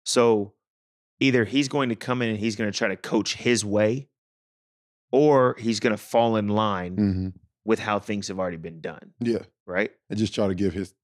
[0.03, 0.53] So
[1.21, 4.09] either he's going to come in and he's going to try to coach his way,
[5.11, 7.27] or he's going to fall in line hmm
[7.63, 9.43] with how things have already been done, Yeah.
[9.67, 9.91] right?
[10.09, 10.95] And just try to give his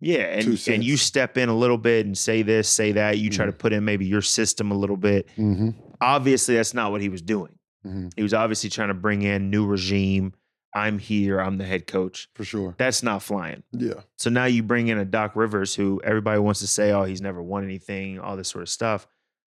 [0.00, 3.18] Yeah, Two and and you step in a little bit and say this, say that.
[3.18, 5.28] You try to put in maybe your system a little bit.
[5.36, 5.70] hmm
[6.00, 7.56] Obviously, that's not what he was doing.
[7.84, 10.32] hmm He was obviously trying to bring in new regime.
[10.74, 11.38] I'm here.
[11.38, 12.28] I'm the head coach.
[12.34, 12.74] for sure.
[12.78, 13.62] That's not flying.
[13.70, 14.00] Yeah.
[14.18, 17.20] So now you bring in a Doc Rivers who everybody wants to say, oh, he's
[17.20, 19.06] never won anything, all this sort of stuff.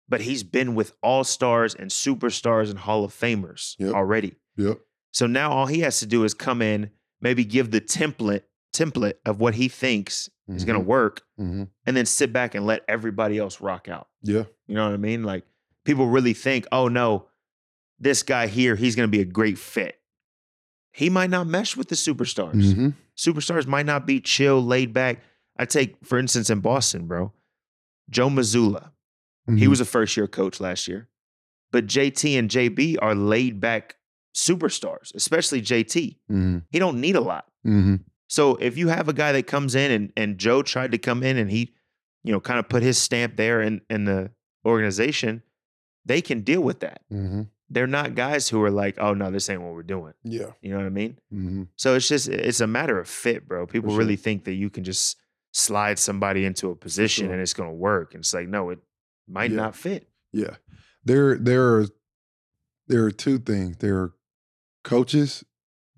[0.08, 3.94] But he's been with all stars and superstars and Hall of Famers Yep.
[3.94, 4.36] already.
[4.56, 4.78] Yep.
[5.12, 6.90] So now all he has to do is come in,
[7.20, 8.42] maybe give the template
[8.74, 12.66] template of what he thinks is going to work, hmm and then sit back and
[12.66, 14.08] let everybody else rock out.
[14.22, 14.44] Yeah.
[14.66, 15.22] You know what I mean?
[15.22, 15.44] Like
[15.84, 17.26] people really think, oh no,
[18.00, 20.00] this guy here, he's going to be a great fit.
[20.92, 22.74] He might not mesh with the superstars.
[22.74, 25.20] hmm Superstars might not be chill, laid back.
[25.56, 27.32] I take, for instance, in Boston, bro,
[28.10, 28.90] Joe Mazzulla.
[29.48, 29.58] Mm-hmm.
[29.58, 31.08] He was a first year coach last year,
[31.70, 33.96] but JT and JB are laid back
[34.34, 36.16] superstars, especially JT.
[36.28, 37.46] hmm He don't need a lot.
[37.62, 40.98] hmm So if you have a guy that comes in and and Joe tried to
[40.98, 41.74] come in and he,
[42.22, 44.30] you know, kind of put his stamp there in in the
[44.64, 45.42] organization,
[46.04, 47.02] they can deal with that.
[47.10, 50.14] hmm They're not guys who are like, oh no, this ain't what we're doing.
[50.24, 50.52] Yeah.
[50.62, 51.18] You know what I mean?
[51.30, 53.66] hmm So it's just it's a matter of fit, bro.
[53.66, 53.98] People sure.
[53.98, 55.16] really think that you can just
[55.52, 57.32] slide somebody into a position sure.
[57.32, 58.14] and it's gonna work.
[58.14, 58.78] And it's like, no, it
[59.28, 59.56] might Yeah.
[59.56, 60.08] not fit.
[60.32, 60.56] Yeah.
[61.04, 61.86] There there are
[62.88, 63.76] there are two things.
[63.78, 64.14] There are
[64.82, 65.44] coaches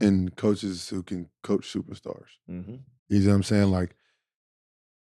[0.00, 2.28] and coaches who can coach superstars.
[2.50, 2.76] Mm-hmm.
[3.08, 3.70] You know what I'm saying?
[3.70, 3.96] Like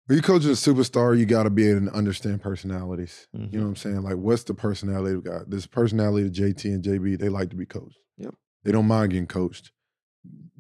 [0.07, 3.27] when you coach a superstar, you gotta be able to understand personalities.
[3.33, 4.01] You know what I'm saying?
[4.01, 5.39] Like what's the personality of guy?
[5.47, 7.97] This personality of JT and JB, they like to be coached.
[8.17, 8.35] Yep.
[8.63, 9.71] They don't mind getting coached.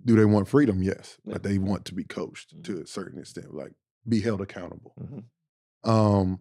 [0.03, 0.81] Do they want freedom?
[0.81, 1.17] Yes.
[1.25, 1.33] Yeah.
[1.33, 2.63] But they want to be coached Mhm.
[2.63, 3.73] to a certain extent, like
[4.07, 4.95] be held accountable.
[4.99, 5.89] Mm-hmm.
[5.89, 6.39] Um,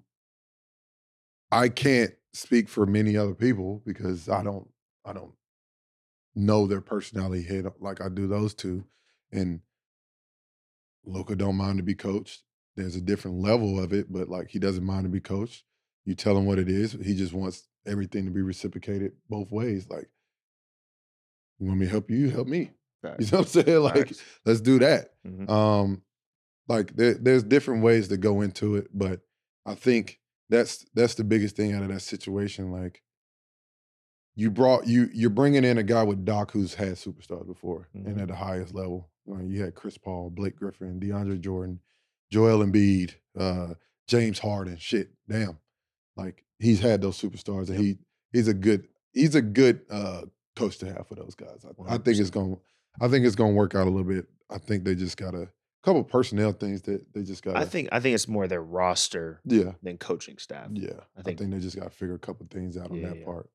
[1.52, 4.68] I can't speak for many other people because I don't,
[5.04, 5.32] I don't
[6.34, 8.84] know their personality head like I do those two.
[9.32, 9.60] And
[11.04, 12.42] Luka don't mind to be coached.
[12.76, 15.64] There's a different level of it, but like he doesn't mind to be coached.
[16.04, 16.92] You tell him what it is.
[16.92, 19.88] He just wants everything to be reciprocated both ways.
[19.90, 20.08] Like,
[21.58, 22.16] you want me to help you?
[22.16, 22.72] You help me.
[23.18, 23.80] You know what I'm saying?
[23.80, 24.12] Like,
[24.44, 25.12] let's do that.
[25.26, 25.48] Mhm.
[25.48, 26.02] Um,
[26.68, 29.20] like there, there's different ways to go into it, but
[29.64, 30.19] I think
[30.50, 32.70] that's that's the biggest thing out of that situation.
[32.70, 33.02] Like
[34.34, 38.06] you brought you you're bringing in a guy with Doc who's had superstars before Mhm.
[38.06, 39.10] and at the highest level.
[39.26, 41.80] Like, you had Chris Paul, Blake Griffin, DeAndre Jordan,
[42.32, 43.74] Joel Embiid, uh,
[44.08, 44.76] James Harden.
[44.76, 45.58] Shit, damn,
[46.16, 47.80] like he's had those superstars, and Yep.
[47.80, 47.98] he
[48.32, 50.22] he's a good he's a good uh,
[50.56, 51.64] coach to have for those guys.
[51.64, 52.56] I, I think it's gonna
[53.00, 54.26] I think it's gonna work out a little bit.
[54.48, 55.48] I think they just got a
[55.83, 57.57] couple personnel things that they just got.
[57.57, 60.69] I think I think it's more their roster Yeah, than coaching staff.
[60.73, 60.90] yeah.
[61.16, 63.09] I I think- think, they just got to figure a couple things out on Yeah,
[63.09, 63.25] that yeah.
[63.25, 63.49] part.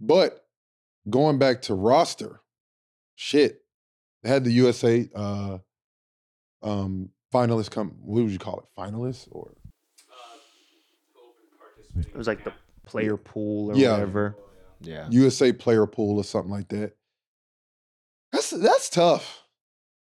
[0.00, 0.46] But
[1.08, 2.40] going back to roster,
[3.14, 3.64] shit,
[4.22, 5.58] they had the USA uh,
[6.62, 7.96] um, finalists come.
[8.00, 8.80] What would you call it?
[8.80, 9.52] Finalists or
[11.96, 12.52] It was like the
[12.84, 13.92] player pool or Yeah.
[13.92, 14.36] whatever.
[14.80, 15.08] Yeah.
[15.10, 16.96] USA player pool or something like that.
[18.32, 19.42] That's that's tough.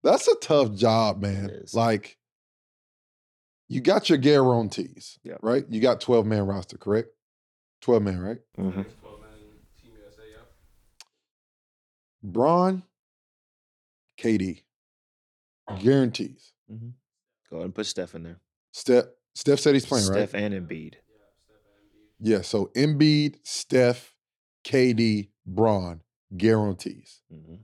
[0.03, 1.65] That's a tough job, man.
[1.75, 2.17] Like
[3.69, 5.65] you got your guarantees, right?
[5.69, 7.09] You got 12 man roster, correct?
[7.83, 8.39] 12 man, right?
[8.57, 8.85] hmm Team
[9.97, 10.43] USA, yeah.
[12.23, 12.83] Bron,
[14.19, 14.63] KD.
[15.83, 16.53] Guarantees.
[16.69, 16.89] hmm
[17.49, 18.39] Go ahead and put Steph in there.
[18.73, 20.29] Steph Steph said he's playing, Steph right?
[20.29, 20.95] Steph and Embiid.
[22.21, 24.15] Yeah, so Embiid, Steph,
[24.65, 26.03] KD, Bron,
[26.37, 27.21] guarantees.
[27.31, 27.57] hmm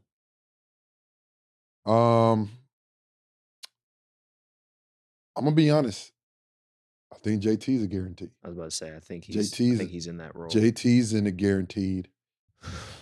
[1.87, 2.51] Um,
[5.37, 6.13] I'm gonna be honest.
[7.13, 8.31] I think JT's a guarantee.
[8.45, 9.37] I was about to say, I think he's.
[9.37, 10.51] I JT's think he's in that role.
[10.51, 12.09] JT's in the guaranteed.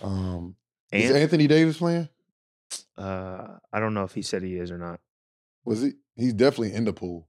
[0.03, 0.55] Um,
[0.91, 2.09] is Anthony Davis playing?
[2.97, 4.99] uh, I don't know if he said he is or not.
[5.65, 5.93] Was he?
[6.15, 7.27] He's definitely in the pool.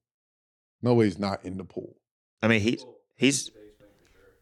[0.82, 1.96] No way he's not in the pool.
[2.42, 2.84] I mean, he's
[3.16, 3.50] he's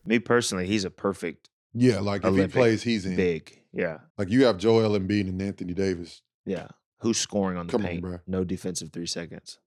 [0.04, 0.66] me personally.
[0.66, 3.16] He's a perfect Yeah, like if Olympic he plays, he's in.
[3.16, 3.60] big.
[3.72, 6.22] Yeah, Like you have Joel Embiid and Anthony Davis.
[6.44, 6.68] yeah.
[7.04, 8.04] Who's scoring on the Come on, paint?
[8.04, 8.20] bruh.
[8.26, 9.58] no defensive three seconds.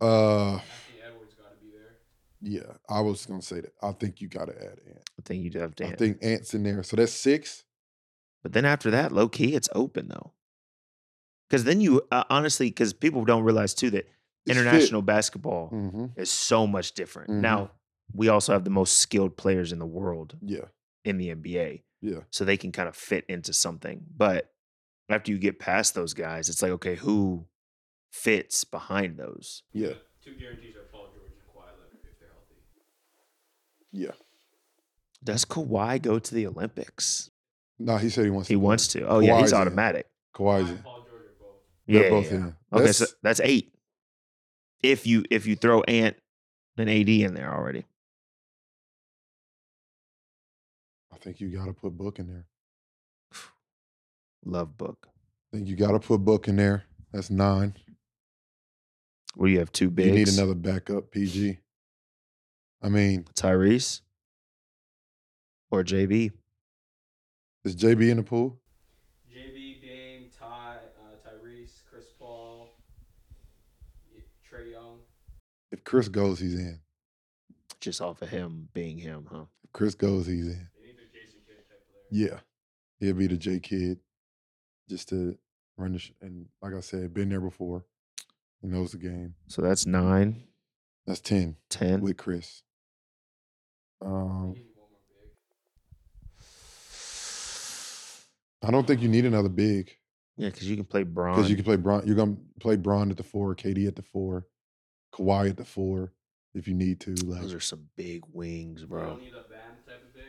[0.00, 0.64] Uh, Anthony
[1.06, 1.98] Edwards got to be there.
[2.42, 3.72] yeah, I was gonna say that.
[3.82, 5.10] I think you got to add Ant.
[5.18, 5.86] I think you'd have to.
[5.86, 7.64] I think Ant's in there, so that's six.
[8.42, 10.32] But then after that, low key, it's open though.
[11.48, 14.06] Because then you uh, honestly, because people don't realize too that
[14.46, 16.06] It's international basketball Mm-hmm.
[16.16, 17.30] is so much different.
[17.30, 17.40] Mhm.
[17.40, 17.70] Now
[18.12, 20.66] we also have the most skilled players in the world Yeah,
[21.04, 24.04] in the NBA, yeah, so they can kind of fit into something.
[24.16, 24.52] But
[25.08, 27.46] after you get past those guys, it's like okay, who
[28.12, 29.62] fits behind those?
[29.72, 29.92] yeah,
[30.24, 32.56] Two guarantees are Paul George and Kawhi Leonard if they're healthy.
[33.92, 34.12] yeah.
[35.24, 37.30] Does Kawhi go to the Olympics?
[37.78, 38.48] No, he said he wants.
[38.48, 38.64] He to play.
[38.66, 39.06] wants to.
[39.06, 39.58] Oh yeah, he's Kawhi's in.
[39.58, 40.06] automatic.
[40.34, 40.74] Kawhi's Kawhi in.
[40.76, 41.48] and Paul George both.
[41.86, 42.36] They're Yeah, both yeah.
[42.38, 42.56] in.
[42.72, 43.72] Okay, so That's- that's eight.
[44.82, 46.16] If you if you throw Ant
[46.78, 47.84] and AD in there already.
[51.12, 52.44] I think you got to put Book in there.
[54.44, 55.08] Love book.
[55.52, 56.84] I think you got to put Book in there.
[57.12, 57.74] That's nine.
[59.34, 60.08] Where you have two bigs.
[60.08, 61.58] You need another backup, PG.
[62.82, 64.00] I mean, Tyrese
[65.70, 66.32] or JB.
[67.64, 68.58] is JB in the pool?
[69.30, 72.76] JB, Dame, Ty, uh, Tyrese, Chris Paul,
[74.50, 74.98] Trae Young.
[75.72, 76.80] If Chris goes, he's in.
[77.80, 79.44] Just off of him being him, huh?
[79.64, 80.68] If Chris goes, he's in.
[80.80, 82.28] They need their Jason Kidd type player.
[82.30, 82.38] Yeah,
[83.00, 83.98] he'll be the J Kidd,
[84.88, 85.36] just to
[85.76, 87.84] run the sh- and like I said, been there before.
[88.62, 89.34] He knows the game.
[89.48, 90.44] So that's nine,
[91.06, 92.00] That's ten 10.
[92.00, 92.62] with Chris.
[94.00, 95.30] Um, need one more big.
[98.62, 99.96] I don't think you need another big
[100.36, 101.36] Yeah, because you can play Bron.
[101.36, 102.06] because you can play Bron.
[102.06, 104.46] You're gonna play Bron at the four, KD at the four,
[105.12, 106.12] Kawhi at the four
[106.54, 107.14] if you need to.
[107.14, 109.06] Like Those are some big wings, You bro.
[109.06, 110.24] don't need a band type of big.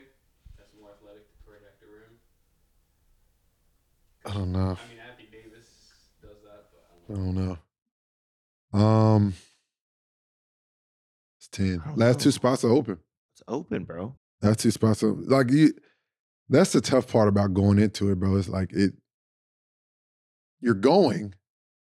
[0.58, 2.20] That's more athletic to protect the rim.
[4.28, 4.60] I don't know.
[4.60, 5.68] I mean, Anthony Davis
[6.22, 7.58] does that, but I I don't know.
[8.74, 8.86] don't know.
[8.86, 9.34] Um,
[11.40, 11.82] it's ten.
[11.84, 12.98] I don't Last two spots are open.
[13.34, 14.16] It's open, bro.
[14.42, 15.74] Last two spots are like you.
[16.50, 18.36] That's the tough part about going into it, bro.
[18.36, 18.94] It's like it.
[20.60, 21.34] You're going,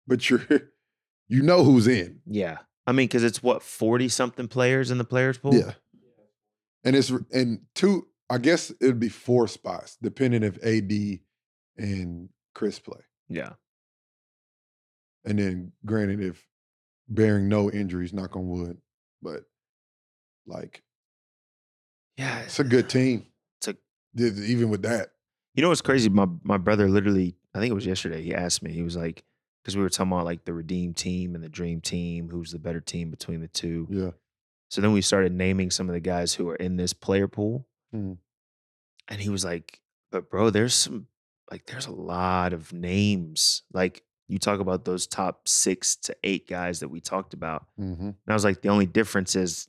[0.06, 0.42] but you're,
[1.28, 2.20] you know who's in.
[2.26, 2.58] Yeah.
[2.86, 5.54] I mean, because it's what, 40 something players in the players pool?
[5.54, 5.72] Yeah,
[6.84, 8.08] and it's and two.
[8.28, 11.20] I guess it'd be four spots, depending if AD
[11.76, 13.54] and Chris play, Yeah.
[15.24, 16.46] and then granted if
[17.08, 18.78] bearing no injuries, knock on wood,
[19.22, 19.44] but
[20.46, 20.82] like
[22.16, 22.40] Yeah.
[22.40, 23.26] it's a good team.
[23.58, 23.78] It's a-
[24.44, 25.12] even with that.
[25.54, 26.08] You know what's crazy?
[26.08, 28.22] My my brother literally, I think it was yesterday.
[28.22, 28.72] He asked me.
[28.72, 29.24] He was like,
[29.62, 32.58] because we were talking about like the redeem team and the dream team, who's the
[32.58, 33.86] better team between the two.
[33.90, 34.10] Yeah,
[34.68, 37.68] So then we started naming some of the guys who are in this player pool,
[37.94, 38.18] Mhm.
[39.08, 41.06] and he was like, "But bro, there's some
[41.50, 43.62] like there's a lot of names.
[43.72, 47.92] Like you talk about those top six to eight guys that we talked about, hmm
[48.00, 49.68] and I was like, the only difference is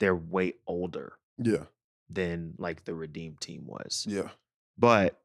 [0.00, 1.64] they're way older yeah,
[2.08, 4.06] than like the redeem team was.
[4.08, 4.28] yeah.
[4.78, 5.18] But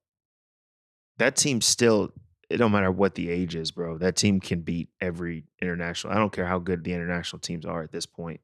[1.17, 2.11] that team still,
[2.49, 3.99] it don't matter what the age is, bro.
[3.99, 6.11] That team can beat every international.
[6.11, 8.41] I don't care how good the international teams are at this point.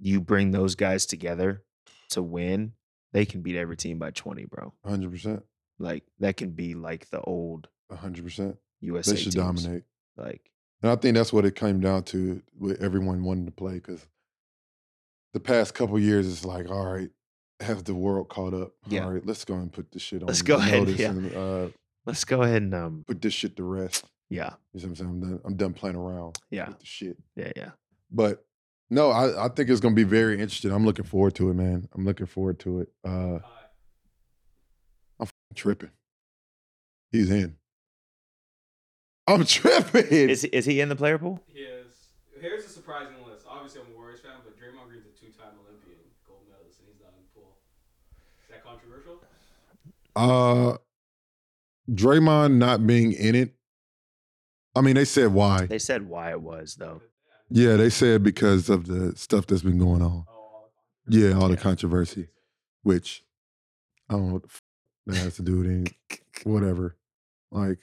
[0.00, 1.62] You bring those guys together
[2.10, 2.72] to win,
[3.12, 4.72] they can beat every team by 20, bro.
[4.84, 5.44] Hundred percent.
[5.80, 8.56] Like that can be like the old hundred percent.
[8.80, 9.62] USA They should teams.
[9.64, 9.82] dominate.
[10.16, 10.50] Like,
[10.82, 14.06] And I think that's what it came down to with everyone wanting to play because
[15.32, 17.10] the past couple years it's like, all right,
[17.60, 18.72] have the world caught up.
[18.86, 19.04] Yeah.
[19.04, 20.28] All right, let's go and put this shit on.
[20.28, 21.08] Let's go ahead, yeah.
[21.10, 21.68] and uh,
[22.06, 24.04] let's go ahead and um, put this shit to rest.
[24.28, 25.10] yeah, You see what I'm saying?
[25.10, 27.16] I'm done, I'm done playing around yeah, with the shit.
[27.36, 27.70] yeah, yeah.
[28.10, 28.44] But
[28.90, 30.72] no, I, I think it's gonna be very interesting.
[30.72, 31.88] I'm looking forward to it, man.
[31.94, 32.88] I'm looking forward to it.
[33.04, 33.38] Uh.
[35.54, 35.90] Tripping.
[37.12, 37.56] He's in.
[39.26, 40.06] I'm tripping.
[40.10, 41.40] Is is he in the player pool?
[41.52, 41.86] He is.
[42.40, 43.44] Here's a surprising list.
[43.48, 47.00] Obviously, I'm a Warriors fan, but Draymond Green's a two-time Olympian gold medalist, and he's
[47.00, 47.56] not in the pool.
[48.44, 49.20] Is that controversial?
[50.16, 50.78] Uh
[51.90, 53.54] Draymond not being in it.
[54.76, 55.66] I mean, they said why.
[55.66, 57.02] They said why it was though.
[57.50, 60.24] Yeah, they said because of the stuff that's been going on.
[60.28, 60.70] Oh, all
[61.08, 62.28] Yeah, all the controversy,
[62.82, 63.24] which
[64.08, 64.62] I don't know what the f-
[65.06, 65.86] that has to do with any
[66.44, 66.96] whatever.
[67.50, 67.78] Like,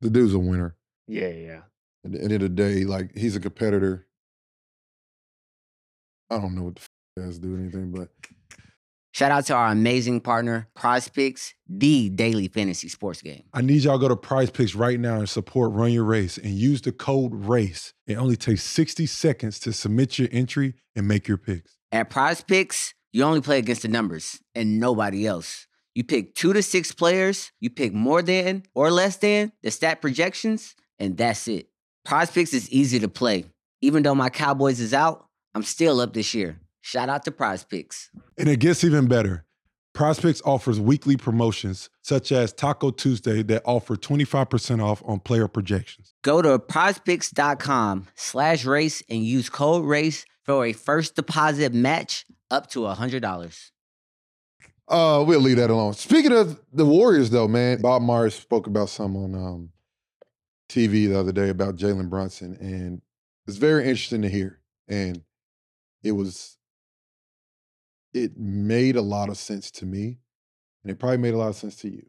[0.00, 0.76] the dude's a winner.
[1.06, 1.60] Yeah, yeah, yeah.
[2.04, 4.06] At the end of the day, like he's a competitor.
[6.30, 8.08] I don't know what the f- has to do with anything, but
[9.14, 13.44] Shout out to our amazing partner, PrizePicks, the daily fantasy sports game.
[13.52, 16.52] I need y'all to go to PrizePicks right now and support Run Your Race and
[16.52, 17.92] use the code RACE.
[18.08, 21.78] It only takes 60 seconds to submit your entry and make your picks.
[21.92, 25.68] At PrizePicks, you only play against the numbers and nobody else.
[25.94, 30.00] You pick two to six players, you pick more than or less than the stat
[30.00, 31.68] projections, and that's it.
[32.06, 33.46] PrizePicks is easy to play.
[33.80, 36.58] Even though my Cowboys is out, I'm still up this year.
[36.80, 38.08] Shout out to PrizePicks.
[38.36, 39.44] And it gets even better.
[39.96, 46.14] PrizePicks offers weekly promotions such as Taco Tuesday that offer 25% off on player projections.
[46.22, 52.68] Go to prizepicks.com slash race and use code race for a first deposit match up
[52.70, 53.70] to $100.
[54.86, 55.94] Uh, we'll leave that alone.
[55.94, 59.70] Speaking of the Warriors, though, man, Bob Myers spoke about some on um,
[60.68, 63.00] TV the other day about Jalen Brunson, and
[63.46, 64.60] it's very interesting to hear.
[64.86, 65.22] And
[66.02, 66.58] it was,
[68.12, 70.18] it made a lot of sense to me,
[70.82, 72.04] and it probably made a lot of sense to you.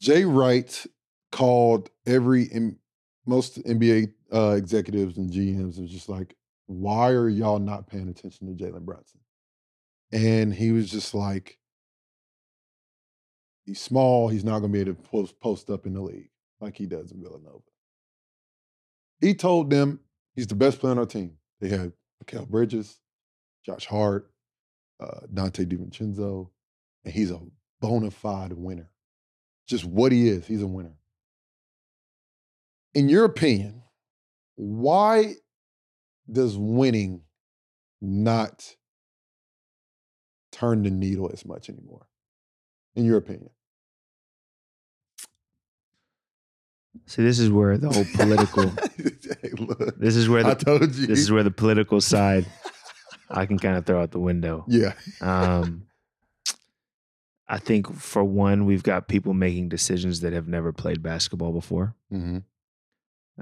[0.00, 0.86] Jay Wright
[1.30, 2.50] called every
[3.26, 6.34] most NBA uh, executives and GMs and just like,
[6.80, 9.20] why are y'all not paying attention to Jalen Brunson?
[10.12, 11.58] And he was just like,
[13.64, 14.28] he's small.
[14.28, 16.30] He's not going to be able to post, post up in the league
[16.60, 17.62] like he does in Villanova.
[19.20, 20.00] He told them
[20.34, 21.36] he's the best player on our team.
[21.60, 21.92] They had
[22.26, 22.98] Kel Bridges,
[23.64, 24.30] Josh Hart,
[25.00, 26.50] uh, Donte DiVincenzo,
[27.04, 27.40] and he's a
[27.80, 28.90] bona fide winner.
[29.66, 30.94] Just what he is, he's a winner.
[32.94, 33.82] In your opinion,
[34.56, 35.34] why
[36.32, 37.22] does winning
[38.00, 38.74] not
[40.50, 42.06] turn the needle as much anymore?
[42.94, 43.50] In your opinion?
[47.06, 48.72] See, this is where the whole political.
[49.42, 51.06] Hey, look, this is where I the told you.
[51.06, 52.46] this is where the political side
[53.30, 54.64] I can kind of throw out the window.
[54.68, 54.92] yeah.
[55.20, 55.86] Um,
[57.48, 61.94] I think for one, we've got people making decisions that have never played basketball before.
[62.10, 62.38] hmm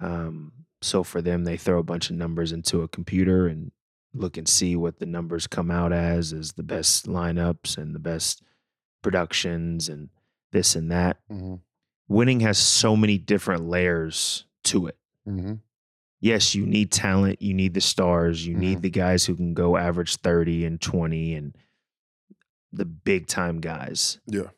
[0.00, 3.72] Um, so for them, they throw a bunch of numbers into a computer and
[4.14, 7.98] look and see what the numbers come out as as the best lineups and the
[8.00, 8.42] best
[9.02, 10.08] productions and
[10.52, 11.18] this and that.
[11.28, 11.56] hmm
[12.08, 14.96] Winning has so many different layers to it.
[15.24, 15.54] hmm
[16.22, 18.58] Yes, you need talent, you need the stars, you Mhm.
[18.60, 21.56] need the guys who can go average 30 and 20 and
[22.72, 24.18] the big time guys.
[24.26, 24.50] Yeah.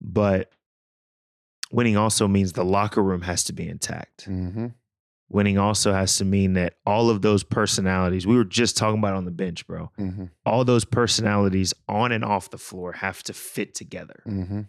[0.00, 0.50] But
[1.70, 4.26] winning also means the locker room has to be intact.
[5.28, 9.14] Winning also has to mean that all of those personalities, we were just talking about
[9.14, 9.90] on the bench, bro.
[9.96, 14.22] hmm All those personalities on and off the floor have to fit together.
[14.24, 14.62] hmm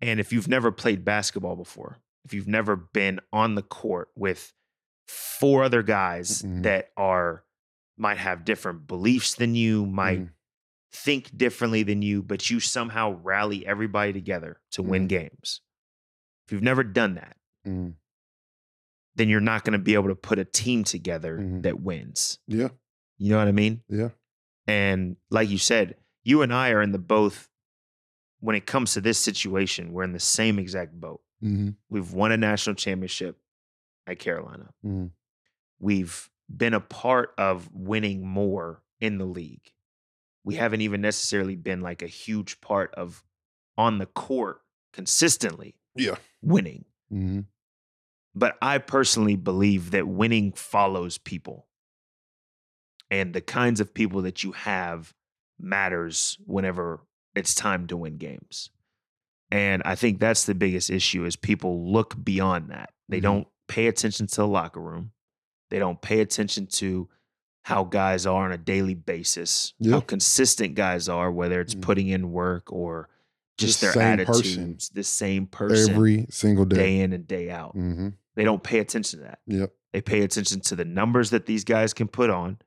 [0.00, 4.52] And if you've never played basketball before, if you've never been on the court with
[5.06, 6.62] four other guys Mhm.
[6.64, 7.44] that are
[7.96, 10.30] might have different beliefs than you, might Mhm.
[10.90, 15.60] think differently than you, but you somehow rally everybody together to win games.
[16.46, 17.90] If you've never done that, hmm
[19.16, 21.62] then you're not going to be able to put a team together Mhm.
[21.62, 22.38] that wins.
[22.46, 22.68] Yeah.
[23.18, 23.82] You know what I mean?
[23.88, 24.10] Yeah.
[24.66, 27.48] And like you said, you and I are in the both
[28.40, 31.22] when it comes to this situation, we're in the same exact boat.
[31.40, 33.38] hmm We've won a national championship
[34.06, 34.72] at Carolina.
[34.82, 35.06] hmm
[35.78, 39.72] We've been a part of winning more in the league.
[40.44, 43.24] We haven't even necessarily been like a huge part of
[43.78, 44.60] on the court
[44.92, 46.16] consistently Yeah.
[46.42, 46.84] winning.
[47.10, 47.40] hmm
[48.34, 51.66] But I personally believe that winning follows people.
[53.10, 55.14] And the kinds of people that you have
[55.58, 57.00] matters whenever
[57.34, 58.70] it's time to win games.
[59.50, 62.90] And I think that's the biggest issue is people look beyond that.
[63.08, 63.22] They Mhm.
[63.22, 65.12] don't pay attention to the locker room.
[65.70, 67.08] They don't pay attention to
[67.62, 69.92] how guys are on a daily basis, Yeah.
[69.92, 71.82] how consistent guys are, whether it's Mhm.
[71.82, 73.08] putting in work or
[73.58, 74.34] just The their same person.
[74.60, 76.76] attitudes, the same person Every single day.
[76.76, 77.76] day in and day out.
[77.76, 78.08] Mm-hmm.
[78.36, 79.38] They don't pay attention to that.
[79.46, 79.72] Yep.
[79.92, 82.58] They pay attention to the numbers that these guys can put on.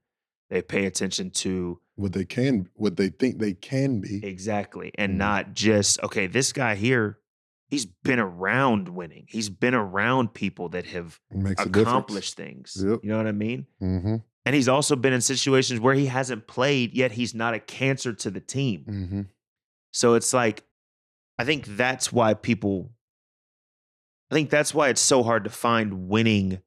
[0.50, 4.26] They pay attention to What they can, what they think they can be.
[4.26, 5.18] exactly and Mhm.
[5.18, 7.20] not just, okay, this guy here,
[7.70, 9.26] he's been around winning.
[9.28, 11.20] He's been around people that have
[11.58, 12.78] accomplished things.
[12.82, 13.00] Yep.
[13.04, 13.68] You know what I mean?
[13.82, 14.16] Mm-hmm.
[14.46, 18.14] And he's also been in situations where he hasn't played, yet he's not a cancer
[18.14, 18.86] to the team.
[18.88, 19.22] Mm-hmm.
[19.92, 20.64] So it's like,
[21.38, 22.92] I think that's why people,
[24.32, 26.60] I think that's why it's so hard to find winning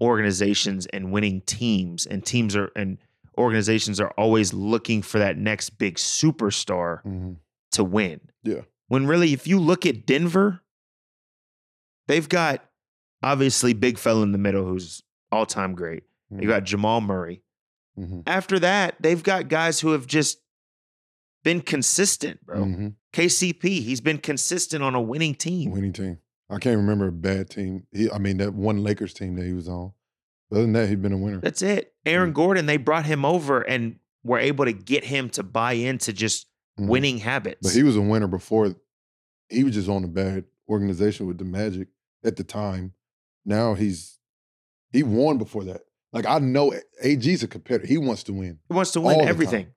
[0.00, 2.06] organizations and winning teams.
[2.06, 2.98] And teams are, and
[3.36, 7.32] organizations are always looking for that next big superstar Mm-hmm.
[7.72, 8.20] to win.
[8.42, 8.62] Yeah.
[8.88, 10.60] When really, if you look at Denver,
[12.06, 12.64] they've got
[13.22, 16.04] obviously big fella in the middle who's all time great.
[16.32, 16.42] Mm-hmm.
[16.42, 17.42] You got Jamal Murray.
[17.98, 18.20] Mm-hmm.
[18.26, 20.38] After that, they've got guys who have just
[21.44, 22.58] been consistent, bro.
[22.64, 22.88] Mm-hmm.
[23.12, 25.70] KCP, he's been consistent on a winning team.
[25.72, 26.18] Winning team.
[26.50, 27.86] I can't remember a bad team.
[27.92, 29.92] He, I mean, that one Lakers team that he was on.
[30.50, 31.40] Other than that, he'd been a winner.
[31.40, 31.92] That's it.
[32.06, 32.34] Aaron Mm.
[32.34, 36.46] Gordon, they brought him over and were able to get him to buy into just
[36.80, 36.88] Mhm.
[36.88, 37.60] winning habits.
[37.62, 38.74] But he was a winner before.
[39.50, 41.88] He was just on a bad organization with the Magic
[42.24, 42.94] at the time.
[43.44, 44.18] Now he's
[44.90, 45.82] he won before that.
[46.14, 46.72] Like I know
[47.02, 47.86] AG's a competitor.
[47.86, 48.58] He wants to win.
[48.68, 49.68] he wants to win the everything.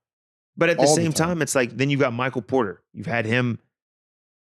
[0.58, 1.28] But at the All the same time.
[1.30, 2.82] time, it's like then you've got Michael Porter.
[2.94, 3.60] You've had him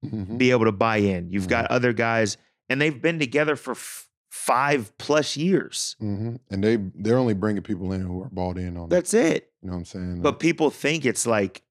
[0.05, 0.38] Mhm.
[0.38, 1.30] be able to buy in.
[1.30, 1.74] You've got Mm-hmm.
[1.74, 2.36] other guys,
[2.68, 5.96] and they've been together for f- five plus years.
[6.01, 6.38] Mhm.
[6.51, 8.88] And they they're only bringing people in who are bought in on.
[8.88, 9.53] That's it.
[9.62, 10.22] You know what I'm saying?
[10.22, 11.62] But people think it's like,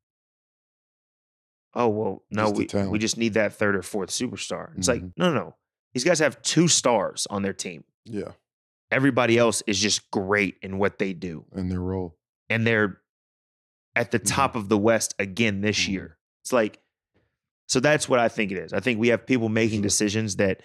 [1.74, 4.78] oh well, no, we, we just need that third or fourth superstar.
[4.78, 5.14] It's like, Mhm.
[5.18, 5.56] no, no.
[5.94, 7.84] These guys have two stars on their team.
[8.06, 8.32] yeah,
[8.92, 11.46] Everybody else is just great in what they do.
[11.56, 12.18] in their role.
[12.50, 13.02] And they're
[13.96, 14.28] at the Mhm.
[14.28, 15.88] top of the West again this Mhm.
[15.90, 16.18] year.
[16.42, 16.80] It's like,
[17.70, 18.74] so that's what I think it is.
[18.74, 20.62] I think we have people making decisions that,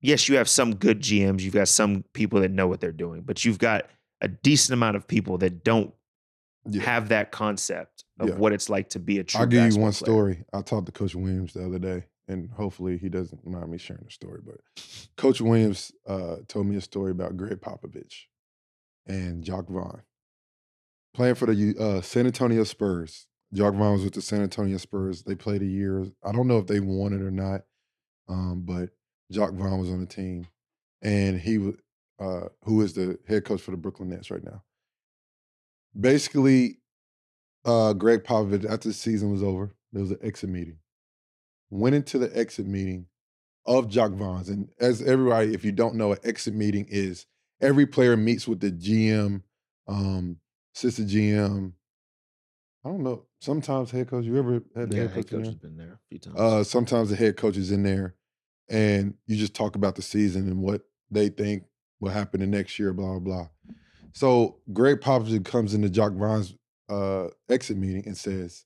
[0.00, 3.22] yes, you have some good GMs, you've got some people that know what they're doing,
[3.22, 3.86] but you've got
[4.20, 5.92] a decent amount of people that don't
[6.70, 6.82] Yeah.
[6.82, 8.34] have that concept of Yeah.
[8.36, 9.92] what it's like to be a true I'll give you one player.
[9.92, 10.44] story.
[10.52, 14.04] I talked to Coach Williams the other day, and hopefully he doesn't mind me sharing
[14.04, 14.40] the story.
[14.44, 14.60] But
[15.16, 18.26] Coach Williams uh, told me a story about Gregg Popovich
[19.06, 20.02] and Jacque Vaughn
[21.14, 23.26] playing for the uh, San Antonio Spurs.
[23.54, 25.22] Jacque Vaughn was with the San Antonio Spurs.
[25.22, 26.06] They played a year.
[26.24, 27.62] I don't know if they won it or not,
[28.28, 28.90] um, but
[29.30, 30.46] Jacque Vaughn was on the team,
[31.02, 31.74] and he was
[32.18, 34.62] uh, who is the head coach for the Brooklyn Nets right now.
[35.98, 36.78] Basically,
[37.64, 40.78] uh, Gregg Popovich, after the season was over, there was an exit meeting.
[41.70, 43.06] Went into the exit meeting
[43.66, 44.48] of Jacque Vaughn's.
[44.48, 47.26] And as everybody, if you don't know, an exit meeting is
[47.60, 49.42] every player meets with the GM,
[49.88, 50.38] um,
[50.74, 51.72] assistant GM.
[52.84, 53.26] I don't know.
[53.40, 54.24] Sometimes head coach.
[54.24, 56.18] You ever had the Yeah, head head coach, in coach has been there a few
[56.18, 56.36] times.
[56.38, 58.16] Uh, sometimes the head coach is in there,
[58.68, 61.64] and you just talk about the season and what they think
[62.00, 63.48] will happen the next year, blah blah blah.
[64.12, 66.54] So Gregg Popovich comes into Jacque Vaughn's
[66.88, 68.64] uh, exit meeting and says,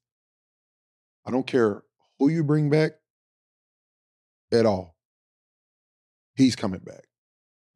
[1.27, 1.83] "I don't care
[2.19, 2.93] who you bring back
[4.51, 4.97] at all.
[6.37, 7.05] He's coming back,"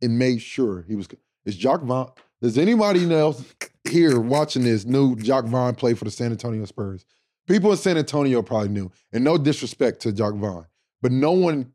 [0.00, 1.06] and made sure he was.
[1.44, 2.10] Is Jacque Vaughn?
[2.40, 3.44] Does anybody else
[3.90, 7.04] here watching this knew Jacque Vaughn played for the San Antonio Spurs?
[7.46, 10.66] People in San Antonio probably knew, and no disrespect to Jacque Vaughn,
[11.02, 11.72] but no one,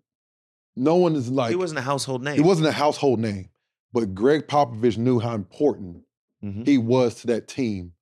[0.75, 2.35] no one is like he wasn't a household name.
[2.35, 3.49] he wasn't a household name,
[3.93, 6.03] but Gregg Popovich knew how important
[6.43, 6.65] Mhm.
[6.65, 7.93] he was to that team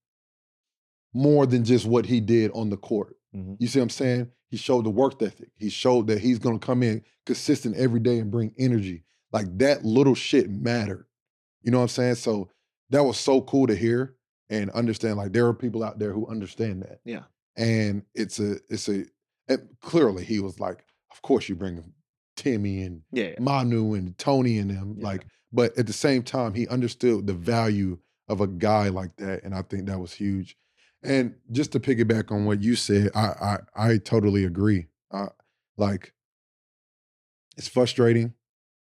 [1.14, 3.16] more than just what he did on the court.
[3.36, 3.57] Mhm.
[3.59, 4.32] You see what I'm saying?
[4.49, 5.49] He showed the work ethic.
[5.55, 9.03] He showed that he's going to come in consistent every day and bring energy.
[9.32, 11.05] Like that little shit mattered.
[11.64, 12.16] You know what I'm saying?
[12.16, 12.49] So
[12.94, 14.16] that was so cool to hear
[14.50, 15.18] and understand.
[15.18, 17.00] Like there are people out there who understand that.
[17.04, 17.24] Yeah.
[17.58, 19.06] And it's a, it's a,
[19.82, 21.94] clearly he was like, of course you bring
[22.36, 23.36] Timmy and Yeah, yeah.
[23.39, 24.96] Manu and Tony and them.
[24.98, 25.06] Yeah.
[25.06, 29.44] Like, but at the same time, he understood the value of a guy like that,
[29.44, 30.58] and I think that was huge.
[31.04, 34.88] And just to piggyback on what you said, I I, I totally agree.
[35.12, 35.28] Uh,
[35.78, 36.14] like,
[37.56, 38.34] it's frustrating.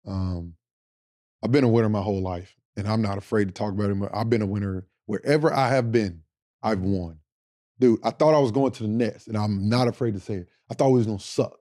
[0.07, 0.55] Um,
[1.43, 4.11] I've been a winner my whole life, and I'm not afraid to talk about it.
[4.15, 6.23] I've been a winner wherever I have been.
[6.63, 6.93] I've mm-hmm.
[6.93, 7.19] won,
[7.79, 8.01] dude.
[8.03, 10.49] I thought I was going to the Nets, and I'm not afraid to say it.
[10.71, 11.59] I thought we was gonna suck,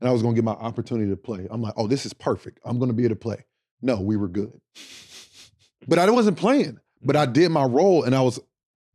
[0.00, 1.46] and I was gonna get my opportunity to play.
[1.50, 2.60] I'm like, oh, this is perfect.
[2.64, 3.44] I'm gonna be able to play.
[3.82, 4.58] No, we were good,
[5.86, 6.78] but I wasn't playing.
[7.02, 7.32] But I mm-hmm.
[7.32, 8.40] did my role, and I was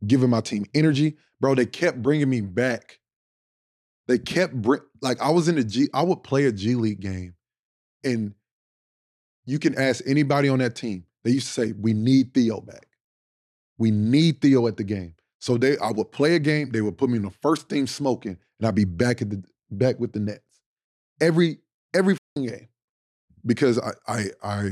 [0.06, 1.54] giving my team energy, bro.
[1.54, 3.00] They kept bringing me back
[4.10, 5.88] they kept bring, like I was in the G.
[5.94, 7.34] I would play a G League game,
[8.02, 8.34] and
[9.44, 11.04] you can ask anybody on that team.
[11.24, 12.86] They used to say, "We need Theo back.
[13.78, 16.70] We need Theo at the game." So they, I would play a game.
[16.70, 19.42] They would put me in the first team smoking, and I'd be back at the
[19.70, 20.50] back with the Nets
[21.20, 21.58] every
[21.94, 22.68] every game
[23.44, 24.70] because I I I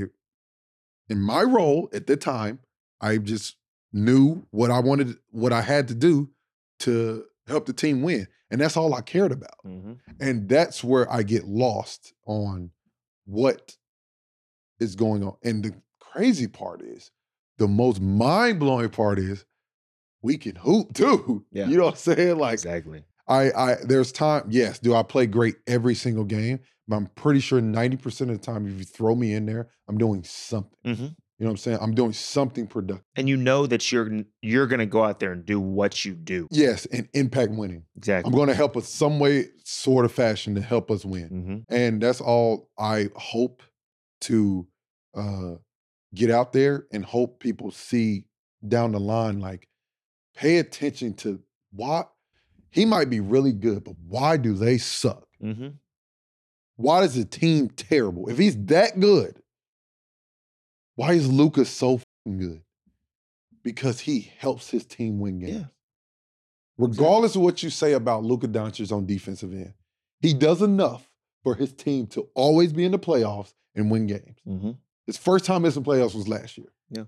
[1.09, 2.61] in my role at the time
[3.01, 3.57] I just
[3.93, 6.29] knew what I wanted, what I had to do
[6.81, 9.65] to help the team win, and that's all I cared about.
[9.65, 9.93] Mm-hmm.
[10.21, 12.71] And that's where I get lost on
[13.25, 13.77] what
[14.81, 15.37] is going on.
[15.43, 15.75] And the
[16.19, 17.11] crazy part is,
[17.59, 19.45] the most mind blowing part is,
[20.23, 21.45] we can hoop too.
[21.53, 21.69] Yeah.
[21.69, 22.39] You know what I'm saying?
[22.39, 23.05] Like Exactly.
[23.29, 24.45] I, I, there's time.
[24.49, 26.61] Yes, do I play great every single game?
[26.89, 29.99] But I'm pretty sure 90% of the time, if you throw me in there, I'm
[29.99, 30.73] doing something.
[30.87, 31.15] Mhm.
[31.39, 31.79] You know what I'm saying?
[31.81, 33.05] I'm doing something productive.
[33.17, 34.11] And you know that you're
[34.43, 36.49] you're gonna go out there and do what you do.
[36.51, 37.85] Yes, and impact winning.
[37.97, 38.29] Exactly.
[38.29, 41.29] I'm going to help us some way, sort of fashion to help us win.
[41.31, 41.75] Mm-hmm.
[41.75, 43.63] and that's all I hope
[44.23, 44.67] to
[45.15, 45.55] uh,
[46.15, 48.25] get out there and hope people see
[48.67, 49.41] down the line.
[49.41, 49.69] Like,
[50.35, 51.41] pay attention to
[51.73, 52.05] why
[52.71, 55.27] he might be really good, but why do they suck?
[55.43, 55.69] Mm-hmm.
[56.77, 58.29] Why is the team terrible?
[58.29, 59.41] If he's that good,
[60.95, 62.63] why is Luka's so good?
[63.63, 65.53] Because he helps his team win games.
[65.53, 65.65] Yeah.
[66.77, 69.75] Regardless of what you say about Luka Doncic on defensive end,
[70.21, 71.11] he does enough
[71.43, 74.37] for his team to always be in the playoffs and win games.
[74.47, 74.71] Mm-hmm.
[75.09, 76.69] His first time missing playoffs was last year.
[76.91, 77.05] Yeah.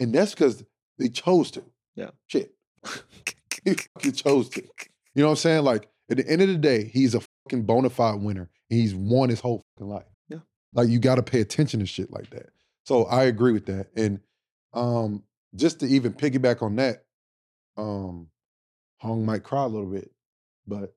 [0.00, 0.64] And that's because
[0.98, 1.62] they chose to.
[1.94, 2.08] Yeah.
[2.26, 2.54] Shit.
[3.64, 4.62] he chose to.
[5.14, 5.64] You know what I'm saying?
[5.64, 8.48] Like, at the end of the day, he's a fucking bona fide winner.
[8.70, 10.06] And he's won his whole fucking life.
[10.30, 10.38] Yeah.
[10.72, 12.46] Like, you got to pay attention to shit like that.
[12.86, 13.88] So I agree with that.
[13.96, 14.20] And
[14.72, 15.22] um,
[15.54, 17.04] just to even piggyback on that,
[17.76, 18.28] um,
[19.00, 20.10] Hong might cry a little bit,
[20.66, 20.94] but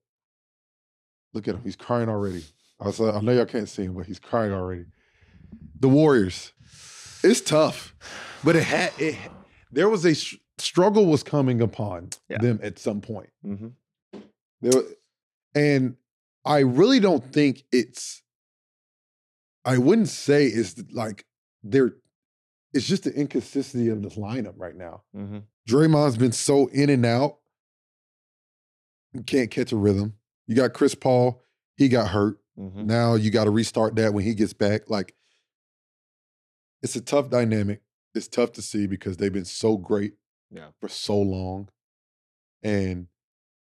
[1.34, 1.60] look at him.
[1.64, 2.44] He's crying already.
[2.80, 4.86] I, was, I know y'all can't see him, but he's crying already.
[5.80, 6.52] The Warriors.
[7.22, 7.94] It's tough,
[8.44, 9.16] but it had it.
[9.72, 12.38] There was a sh- struggle was coming upon Yeah.
[12.38, 13.30] them at some point.
[13.44, 14.18] Mm-hmm.
[14.62, 14.82] There,
[15.54, 15.96] and
[16.44, 18.22] I really don't think it's.
[19.64, 21.24] I wouldn't say it's like
[21.62, 21.94] they're.
[22.72, 25.02] It's just the inconsistency of this lineup right now.
[25.16, 25.38] Mm-hmm.
[25.68, 27.38] Draymond's been so in and out.
[29.12, 30.14] You can't catch a rhythm.
[30.46, 31.42] You got Chris Paul.
[31.76, 32.38] He got hurt.
[32.58, 32.86] Mm-hmm.
[32.86, 34.88] Now you got to restart that when he gets back.
[34.90, 35.14] Like,
[36.86, 37.82] it's a tough dynamic.
[38.14, 40.14] It's tough to see because they've been so great
[40.52, 40.68] Yeah.
[40.80, 41.68] for so long,
[42.62, 43.08] and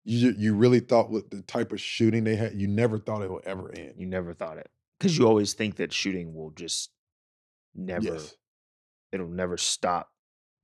[0.04, 3.30] you you really thought with the type of shooting they had, you never thought it
[3.30, 3.94] would ever end.
[3.96, 4.68] You never thought it
[4.98, 6.90] because you always think that shooting will just
[7.76, 8.14] never.
[8.14, 8.34] Yes.
[9.12, 10.10] It'll never stop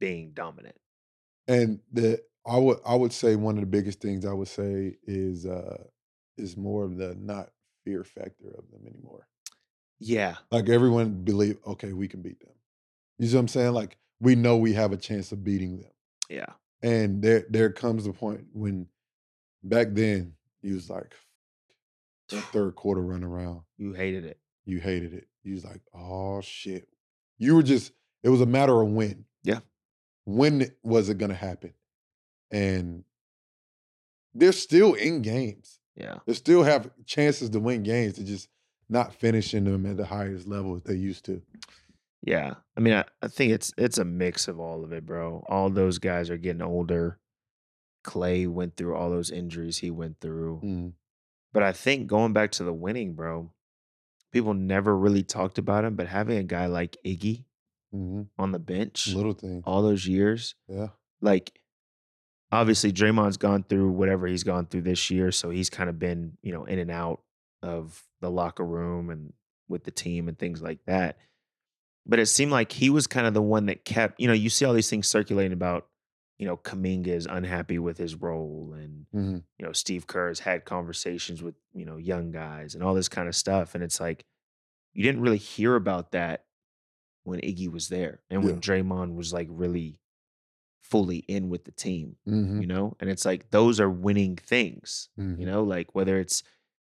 [0.01, 0.77] being dominant.
[1.47, 4.97] And the I would I would say one of the biggest things I would say
[5.05, 5.85] is uh
[6.37, 7.51] is more of the not
[7.85, 9.29] fear factor of them anymore.
[10.01, 10.37] Yeah.
[10.51, 12.53] Like everyone believe, okay, we can beat them.
[13.19, 13.73] You see what I'm saying?
[13.73, 15.91] Like we know we have a chance of beating them.
[16.29, 16.53] Yeah.
[16.83, 18.87] And there there comes a point when
[19.65, 21.15] back then you was like
[22.29, 24.39] that third quarter run around, You hated it.
[24.65, 25.27] you hated it.
[25.43, 26.89] You was like, oh shit.
[27.39, 27.93] You were just
[28.23, 29.25] it was a matter of when.
[29.43, 29.61] Yeah.
[30.25, 31.73] When was it gonna happen?
[32.51, 33.05] And
[34.35, 35.81] they're still in games.
[35.97, 36.19] Yeah.
[36.27, 38.17] They still have chances to win games.
[38.17, 38.49] They're just
[38.89, 41.43] not finishing them at the highest level as they used to.
[42.23, 42.55] Yeah.
[42.77, 45.45] I mean, I, I think it's it's a mix of all of it, bro.
[45.49, 47.19] All those guys are getting older.
[48.05, 50.61] Clay went through all those injuries he went through.
[50.65, 50.93] Mm.
[51.53, 53.51] But I think going back to the winning, bro,
[54.33, 55.95] people never really talked about him.
[55.95, 57.45] But having a guy like Iggy
[57.93, 59.63] hmm on the bench Little thing.
[59.65, 60.89] all those years, Yeah.
[61.23, 61.59] like
[62.53, 66.37] obviously Draymond's gone through whatever he's gone through this year, so he's kind of been,
[66.43, 67.23] you know, in and out
[67.63, 69.33] of the locker room and
[69.69, 71.19] with the team and things like that.
[72.07, 74.49] But it seemed like he was kind of the one that kept, you know, you
[74.49, 75.87] see all these things circulating about,
[76.39, 80.39] you know, Kuminga is unhappy with his role and hmm you know, Steve Kerr has
[80.39, 83.75] had conversations with, you know, young guys and all this kind of stuff.
[83.75, 84.25] And it's like,
[84.95, 86.45] you didn't really hear about that
[87.25, 88.61] when Iggy was there and when Yeah.
[88.61, 89.99] Draymond was like really
[90.81, 92.97] fully in with the team, hmm you know?
[93.01, 95.41] And it's like, those are winning things, Mhm.
[95.41, 95.65] you know?
[95.65, 96.45] Like whether it's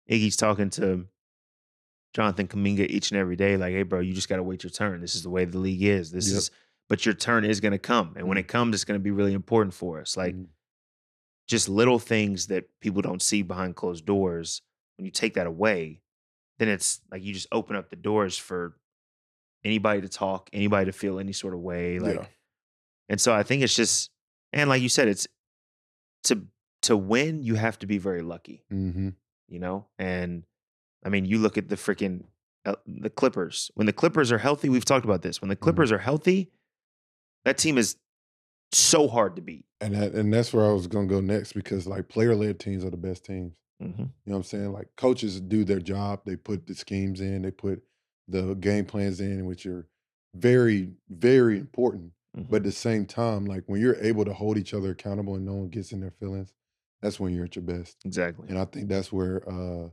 [0.09, 1.05] Iggy's talking to
[2.13, 4.71] Jonathan Kuminga each and every day, like, hey, bro, you just got to wait your
[4.71, 5.01] turn.
[5.01, 6.11] This is the way the league is.
[6.11, 6.37] This Yep.
[6.37, 6.51] is,
[6.87, 8.13] but your turn is going to come.
[8.17, 10.17] And when it comes, it's going to be really important for us.
[10.17, 10.47] Like, Mhm.
[11.47, 14.61] just little things that people don't see behind closed doors
[14.97, 16.01] when you take that away
[16.59, 18.77] then it's like you just open up the doors for
[19.63, 22.27] anybody to talk anybody to feel any sort of way like Yeah.
[23.07, 24.11] and so i think it's just
[24.53, 25.27] and like you said it's
[26.25, 26.45] to
[26.83, 29.09] to win you have to be very lucky hmm
[29.49, 29.87] you know.
[29.97, 30.43] And
[31.05, 32.23] I mean, you look at the freaking
[32.65, 33.71] uh, the Clippers.
[33.75, 35.41] When the Clippers are healthy, we've talked about this.
[35.41, 35.63] When the Mm-hmm.
[35.63, 36.51] Clippers are healthy,
[37.45, 37.95] that team is
[38.71, 39.65] so hard to beat.
[39.81, 42.83] And that, and that's where I was gonna go next because like player led teams
[42.83, 43.55] are the best teams.
[43.81, 44.01] Mm-hmm.
[44.01, 44.73] You know what I'm saying?
[44.73, 46.21] Like coaches do their job.
[46.25, 47.41] They put the schemes in.
[47.41, 47.81] They put
[48.27, 49.87] the game plans in, which are
[50.35, 52.11] very, very important.
[52.37, 52.51] Mm-hmm.
[52.51, 55.45] But at the same time, like when you're able to hold each other accountable and
[55.45, 56.53] no one gets in their feelings,
[57.01, 57.97] that's when you're at your best.
[58.05, 58.47] exactly.
[58.49, 59.89] And I think that's where uh,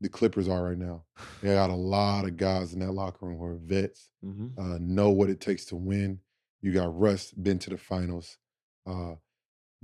[0.00, 1.04] the Clippers are right now.
[1.42, 4.58] They got a lot of guys in that locker room who are vets, Mm-hmm.
[4.60, 6.20] uh, know what it takes to win.
[6.62, 8.38] You got Russ, been to the finals.
[8.86, 9.14] Uh,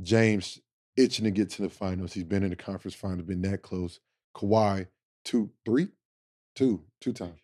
[0.03, 0.59] James
[0.97, 2.13] itching to get to the finals.
[2.13, 4.01] He's been in the conference finals, been that close.
[4.37, 4.87] Kawhi,
[5.25, 5.89] two, three,
[6.55, 7.41] two, two times,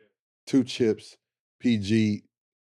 [0.46, 1.16] two chips.
[1.60, 2.22] PG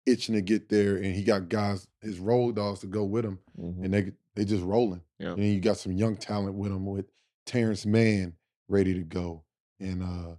[0.05, 3.39] itching to get there, and he got guys, his road dogs to go with him,
[3.59, 3.83] Mm-hmm.
[3.83, 5.01] and they they just rolling.
[5.19, 5.33] Yeah.
[5.33, 7.05] And you got some young talent with him with
[7.45, 8.33] Terance Mann
[8.69, 9.43] ready to go,
[9.81, 10.35] and uh,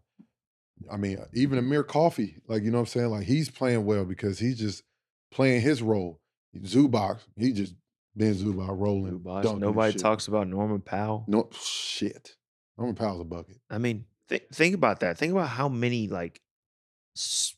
[0.90, 4.05] I mean even Amir Coffey, like you know what I'm saying, like he's playing well
[4.07, 4.82] because he's just
[5.30, 6.20] playing his role.
[6.57, 7.74] Zubac, he just
[8.16, 9.22] been Zubac rolling.
[9.24, 11.24] And Nobody talks about Norman Powell.
[11.28, 12.36] No shit.
[12.78, 13.59] Norman Powell's a bucket.
[13.68, 15.18] I mean, th- think about that.
[15.18, 16.40] Think about how many like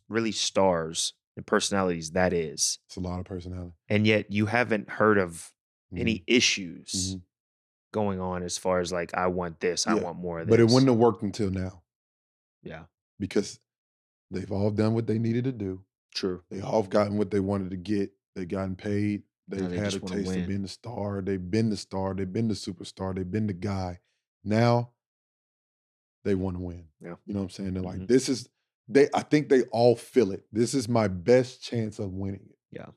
[0.08, 3.72] really stars and personalities that is, It's a lot of personality.
[3.88, 5.52] and yet you haven't heard of
[5.92, 6.00] Mhm.
[6.00, 7.22] any issues Mhm.
[7.92, 10.52] going on as far as like I want this, I want more of this.
[10.52, 11.82] But it wouldn't have worked until now
[12.62, 12.86] Yeah,
[13.18, 13.60] because
[14.30, 15.84] they've all done what they needed to do.
[16.14, 16.42] true.
[16.50, 18.12] They all gotten what they wanted to get.
[18.34, 19.22] They gotten paid.
[19.48, 21.20] They've they had a taste of being the star.
[21.22, 22.14] They've been the star.
[22.14, 23.14] They've been the superstar.
[23.14, 24.00] They've been the guy.
[24.44, 24.92] Now
[26.24, 26.88] they want to win.
[27.00, 27.16] Yeah.
[27.26, 27.74] You know what I'm saying?
[27.74, 28.08] They're like, Mhm.
[28.08, 28.48] this is
[28.88, 30.46] they I think they all feel it.
[30.52, 32.58] This is my best chance of winning it.
[32.70, 32.90] Yeah.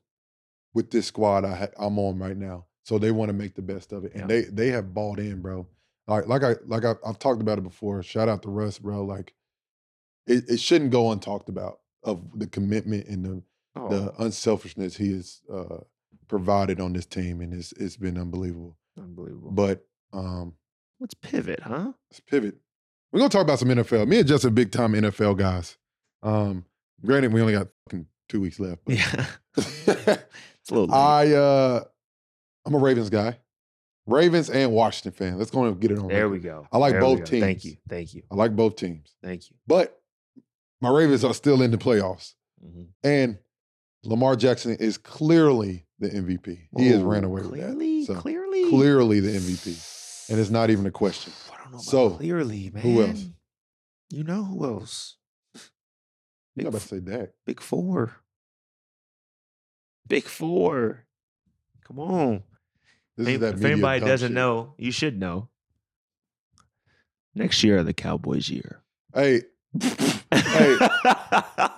[0.73, 2.67] With this squad I ha- I'm on right now.
[2.85, 4.13] So they want to make the best of it.
[4.13, 4.27] And Yeah.
[4.27, 5.67] they they have bought in, bro.
[6.07, 8.01] Like like I like I, I've talked about it before.
[8.03, 9.03] Shout out to Russ, bro.
[9.03, 9.33] Like
[10.27, 13.43] it, it shouldn't go untalked about of the commitment and the
[13.77, 15.79] Oh, the unselfishness he has uh,
[16.29, 18.77] provided on this team, and it's it's been unbelievable.
[18.97, 19.51] unbelievable.
[19.51, 20.53] But um,
[21.01, 21.91] let's pivot, huh?
[22.09, 22.55] let's pivot.
[23.11, 24.07] We're gonna talk about some NFL.
[24.07, 25.77] Me and Justin, are big time NFL guys.
[26.23, 26.63] Um,
[27.05, 28.79] granted, we only got fucking two weeks left.
[28.85, 29.25] But Yeah,
[29.57, 29.87] it's
[30.69, 30.85] a little.
[30.87, 30.93] Late.
[30.95, 31.83] I uh,
[32.65, 33.37] I'm a Ravens guy.
[34.07, 35.37] Ravens and Washington fan.
[35.39, 36.07] Let's go and get it on.
[36.07, 36.31] there record.
[36.31, 36.67] we go.
[36.71, 37.43] I like There both teams.
[37.43, 37.77] Thank you.
[37.89, 38.23] Thank you.
[38.31, 39.55] I like both teams, Thank you.
[39.65, 39.99] but
[40.81, 42.87] my Ravens are still in the playoffs, Mhm.
[43.03, 43.39] and
[44.03, 46.67] Lamar Jackson is clearly the MVP.
[46.77, 48.13] He has ran away clearly, with that.
[48.13, 51.33] So, clearly, clearly the MVP, and it's not even a question.
[51.51, 52.83] I don't know about So, clearly, man.
[52.83, 53.25] who else?
[54.11, 55.17] You know who else?
[56.55, 57.29] Big, not about to say Dak.
[57.45, 58.17] big four.
[60.07, 61.05] Big four.
[61.85, 62.43] Come on.
[63.17, 64.35] This If- if anybody doesn't shit.
[64.35, 65.49] know, you should know.
[67.33, 68.81] Next year, the Cowboys' year.
[69.13, 69.41] Hey,
[70.31, 70.77] hey,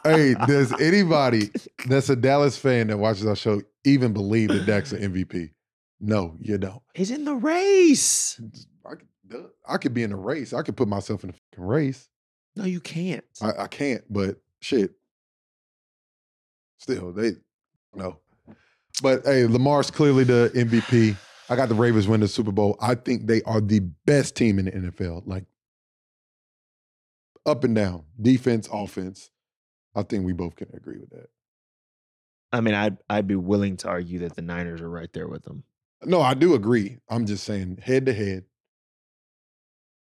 [0.03, 1.49] hey, does anybody
[1.87, 5.51] that's a Dallas fan that watches our show even believe that Dak's an MVP?
[5.99, 6.81] No, you don't.
[6.93, 8.39] He's in the race.
[8.85, 8.89] I
[9.29, 10.53] could, I could be in the race.
[10.53, 12.07] I could put myself in the race.
[12.55, 13.23] No, you can't.
[13.41, 14.91] I, I can't, but shit.
[16.77, 17.31] Still, they
[17.95, 18.19] no.
[19.01, 21.15] But hey, Lamar's clearly the MVP.
[21.49, 22.77] I got the Ravens win the Super Bowl.
[22.81, 25.23] I think they are the best team in the NFL.
[25.25, 25.45] Like
[27.45, 29.31] up and down, defense, offense.
[29.95, 31.29] I think we both can agree with that.
[32.51, 35.43] I mean, I'd I'd be willing to argue that the Niners are right there with
[35.43, 35.63] them.
[36.03, 36.97] No, I do agree.
[37.09, 38.45] I'm just saying head to head.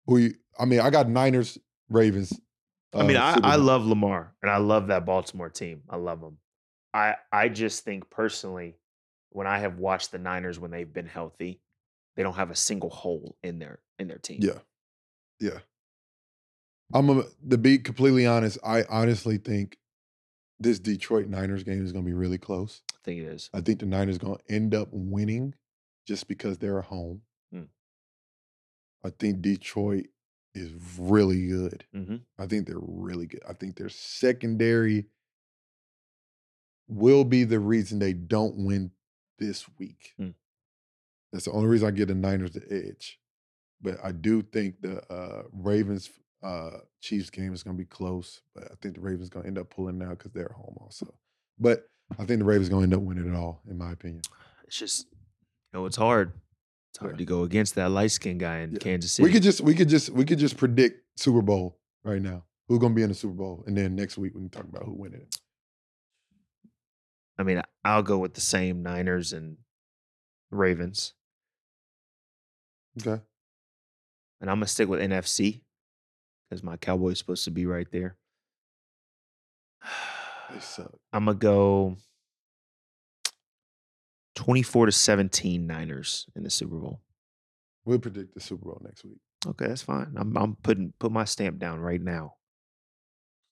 [0.05, 1.57] We, I mean, I got Niners,
[1.89, 2.39] Ravens.
[2.93, 5.81] I mean, uh, I, I love Lamar and I love that Baltimore team.
[5.89, 6.37] I love them.
[6.93, 8.75] I I just think personally,
[9.31, 11.59] when I have watched the Niners when they've been healthy,
[12.15, 14.39] they don't have a single hole in their in their team.
[14.41, 14.59] Yeah,
[15.39, 15.59] yeah.
[16.93, 18.57] I'm a, to be completely honest.
[18.63, 19.77] I honestly think
[20.59, 22.81] this Detroit Niners game is going to be really close.
[22.93, 23.49] I think it is.
[23.53, 25.55] I think the Niners going to end up winning
[26.05, 27.21] just because they're at home.
[27.51, 27.63] Hmm.
[29.05, 30.07] I think Detroit
[30.53, 31.85] is really good.
[31.95, 32.17] Mm-hmm.
[32.37, 33.41] I think they're really good.
[33.47, 35.05] I think their secondary
[36.87, 38.91] will be the reason they don't win
[39.41, 40.13] this week.
[40.17, 40.29] Hmm.
[41.33, 43.19] That's the only reason I get the Niners the edge.
[43.81, 46.09] But I do think the uh, Ravens
[46.43, 48.41] uh, Chiefs game is going to be close.
[48.53, 50.75] But I think the Ravens going to end up pulling out because they're at home
[50.79, 51.13] also.
[51.59, 51.85] But
[52.19, 54.21] I think the Ravens going to end up winning it all, in my opinion.
[54.65, 56.33] It's just you know it's hard.
[56.91, 57.17] It's hard Yeah.
[57.19, 58.79] to go against that light skinned guy in Yeah.
[58.79, 59.27] Kansas City.
[59.27, 62.43] We could just we could just we could just predict Super Bowl right now.
[62.67, 64.63] Who's going to be in the Super Bowl, and then next week we can talk
[64.65, 65.37] about who winning it.
[67.41, 69.57] I mean, I'll go with the same Niners and
[70.51, 71.13] Ravens,
[72.99, 73.21] Okay.
[74.39, 75.61] and I'm gonna stick with NFC.
[76.49, 78.17] because my Cowboys supposed to be right there.
[80.51, 80.91] They suck.
[81.13, 81.97] I'm gonna go
[84.35, 87.01] 24 to 17 Niners in the Super Bowl.
[87.85, 89.19] We'll predict the Super Bowl next week.
[89.47, 90.13] Okay, that's fine.
[90.17, 92.35] I'm I'm putting put my stamp down right now.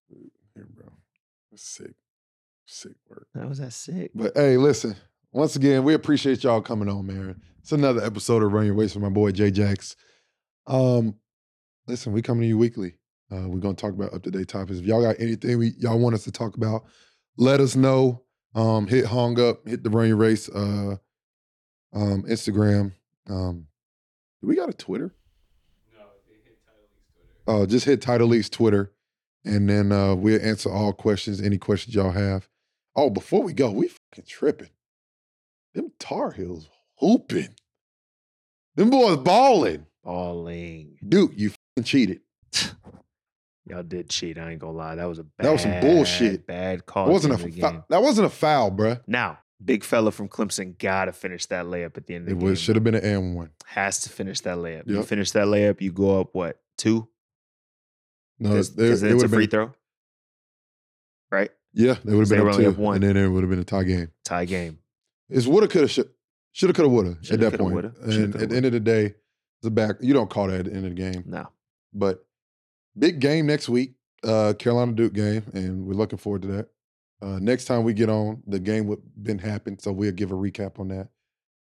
[0.09, 0.91] Here, bro.
[1.51, 1.93] That's sick.
[2.71, 3.27] Sick work.
[3.33, 4.11] That was that sick.
[4.13, 4.95] But hey, listen,
[5.31, 7.41] once again, we appreciate y'all coming on, man.
[7.61, 9.95] It's another episode of Run Your Race with my boy Jay Jax.
[10.67, 11.15] Um,
[11.87, 12.93] listen, we coming to you weekly.
[13.31, 14.77] Uh, we're gonna talk about up to date topics.
[14.77, 16.85] If y'all got anything we y'all want us to talk about,
[17.37, 18.21] let us know.
[18.53, 20.97] Um, hit hung up, hit the Run Your Race uh
[21.91, 22.91] um Instagram.
[23.27, 23.65] Um,
[24.41, 25.15] do we got a Twitter?
[25.91, 27.63] No, they hit Tidal League's Twitter.
[27.63, 28.93] uh, just hit Tidal League's Twitter,
[29.43, 32.47] and then uh, we'll answer all questions, any questions y'all have.
[32.99, 34.69] Oh, before we go, we fucking tripping.
[35.73, 37.55] Them Tar Heels hooping.
[38.75, 39.85] Them boys balling.
[40.03, 40.97] Balling.
[41.07, 42.21] Dude, you fucking cheated.
[43.65, 44.37] Y'all did cheat.
[44.37, 44.95] I ain't gonna lie.
[44.95, 46.47] That was a bad, That was some bullshit.
[46.47, 47.09] Bad That call.
[47.09, 47.83] wasn't a the end of the fou- game.
[47.89, 49.01] that wasn't a foul, bruh.
[49.07, 52.39] Now, big fella from Clemson gotta finish that layup at the end of It the
[52.39, 52.49] game.
[52.49, 53.51] was should have been an M one.
[53.67, 54.87] Has to finish that layup.
[54.87, 57.07] You finish that layup, you go up what two?
[58.39, 59.73] No, Because it, it's a free been, throw?
[61.73, 62.95] Yeah, they would have been up only two, up one.
[62.95, 64.11] and then it would have been a tie game.
[64.25, 64.79] Tie game.
[65.29, 66.09] It's woulda, coulda, should,
[66.51, 67.73] shoulda, coulda, woulda at that coulda, point.
[67.75, 67.93] woulda.
[67.99, 69.95] Shoulda, And coulda, at the end of the day, it's a back.
[70.01, 71.23] You don't call that at the end of the game.
[71.27, 71.47] No.
[71.93, 72.25] But
[72.97, 73.93] big game next week,
[74.23, 76.67] uh, Carolina Duke game, and we're looking forward to that.
[77.21, 80.35] Uh, next time we get on, the game would been happen, so we'll give a
[80.35, 81.09] recap on that.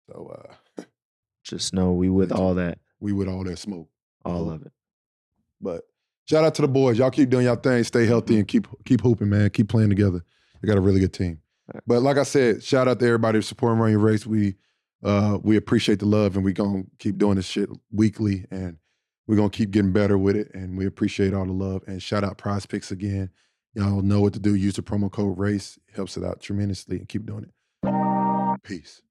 [0.08, 0.34] So
[0.80, 0.84] uh,
[1.44, 3.90] Just know we with all that, we with all that smoke.
[4.24, 4.72] all of it.
[5.60, 5.82] But
[6.26, 6.98] shout out to the boys.
[6.98, 7.84] Y'all keep doing y'all thing.
[7.84, 9.50] Stay healthy and keep keep hooping, man.
[9.50, 10.24] Keep playing together.
[10.62, 11.40] You got a really good team.
[11.88, 14.26] But like I said, shout out to everybody who's supporting Run Your Race.
[14.26, 14.56] We
[15.04, 18.78] uh, we appreciate the love, and we gonna keep doing this shit weekly, and
[19.28, 20.54] we're gonna keep getting better with it.
[20.54, 21.84] And we appreciate all the love.
[21.88, 23.30] And shout out PrizePicks again.
[23.74, 24.56] Y'all know what to do.
[24.56, 25.80] Use the promo code RACE.
[25.88, 27.52] It helps it out tremendously, and keep doing it.
[28.64, 29.02] Peace.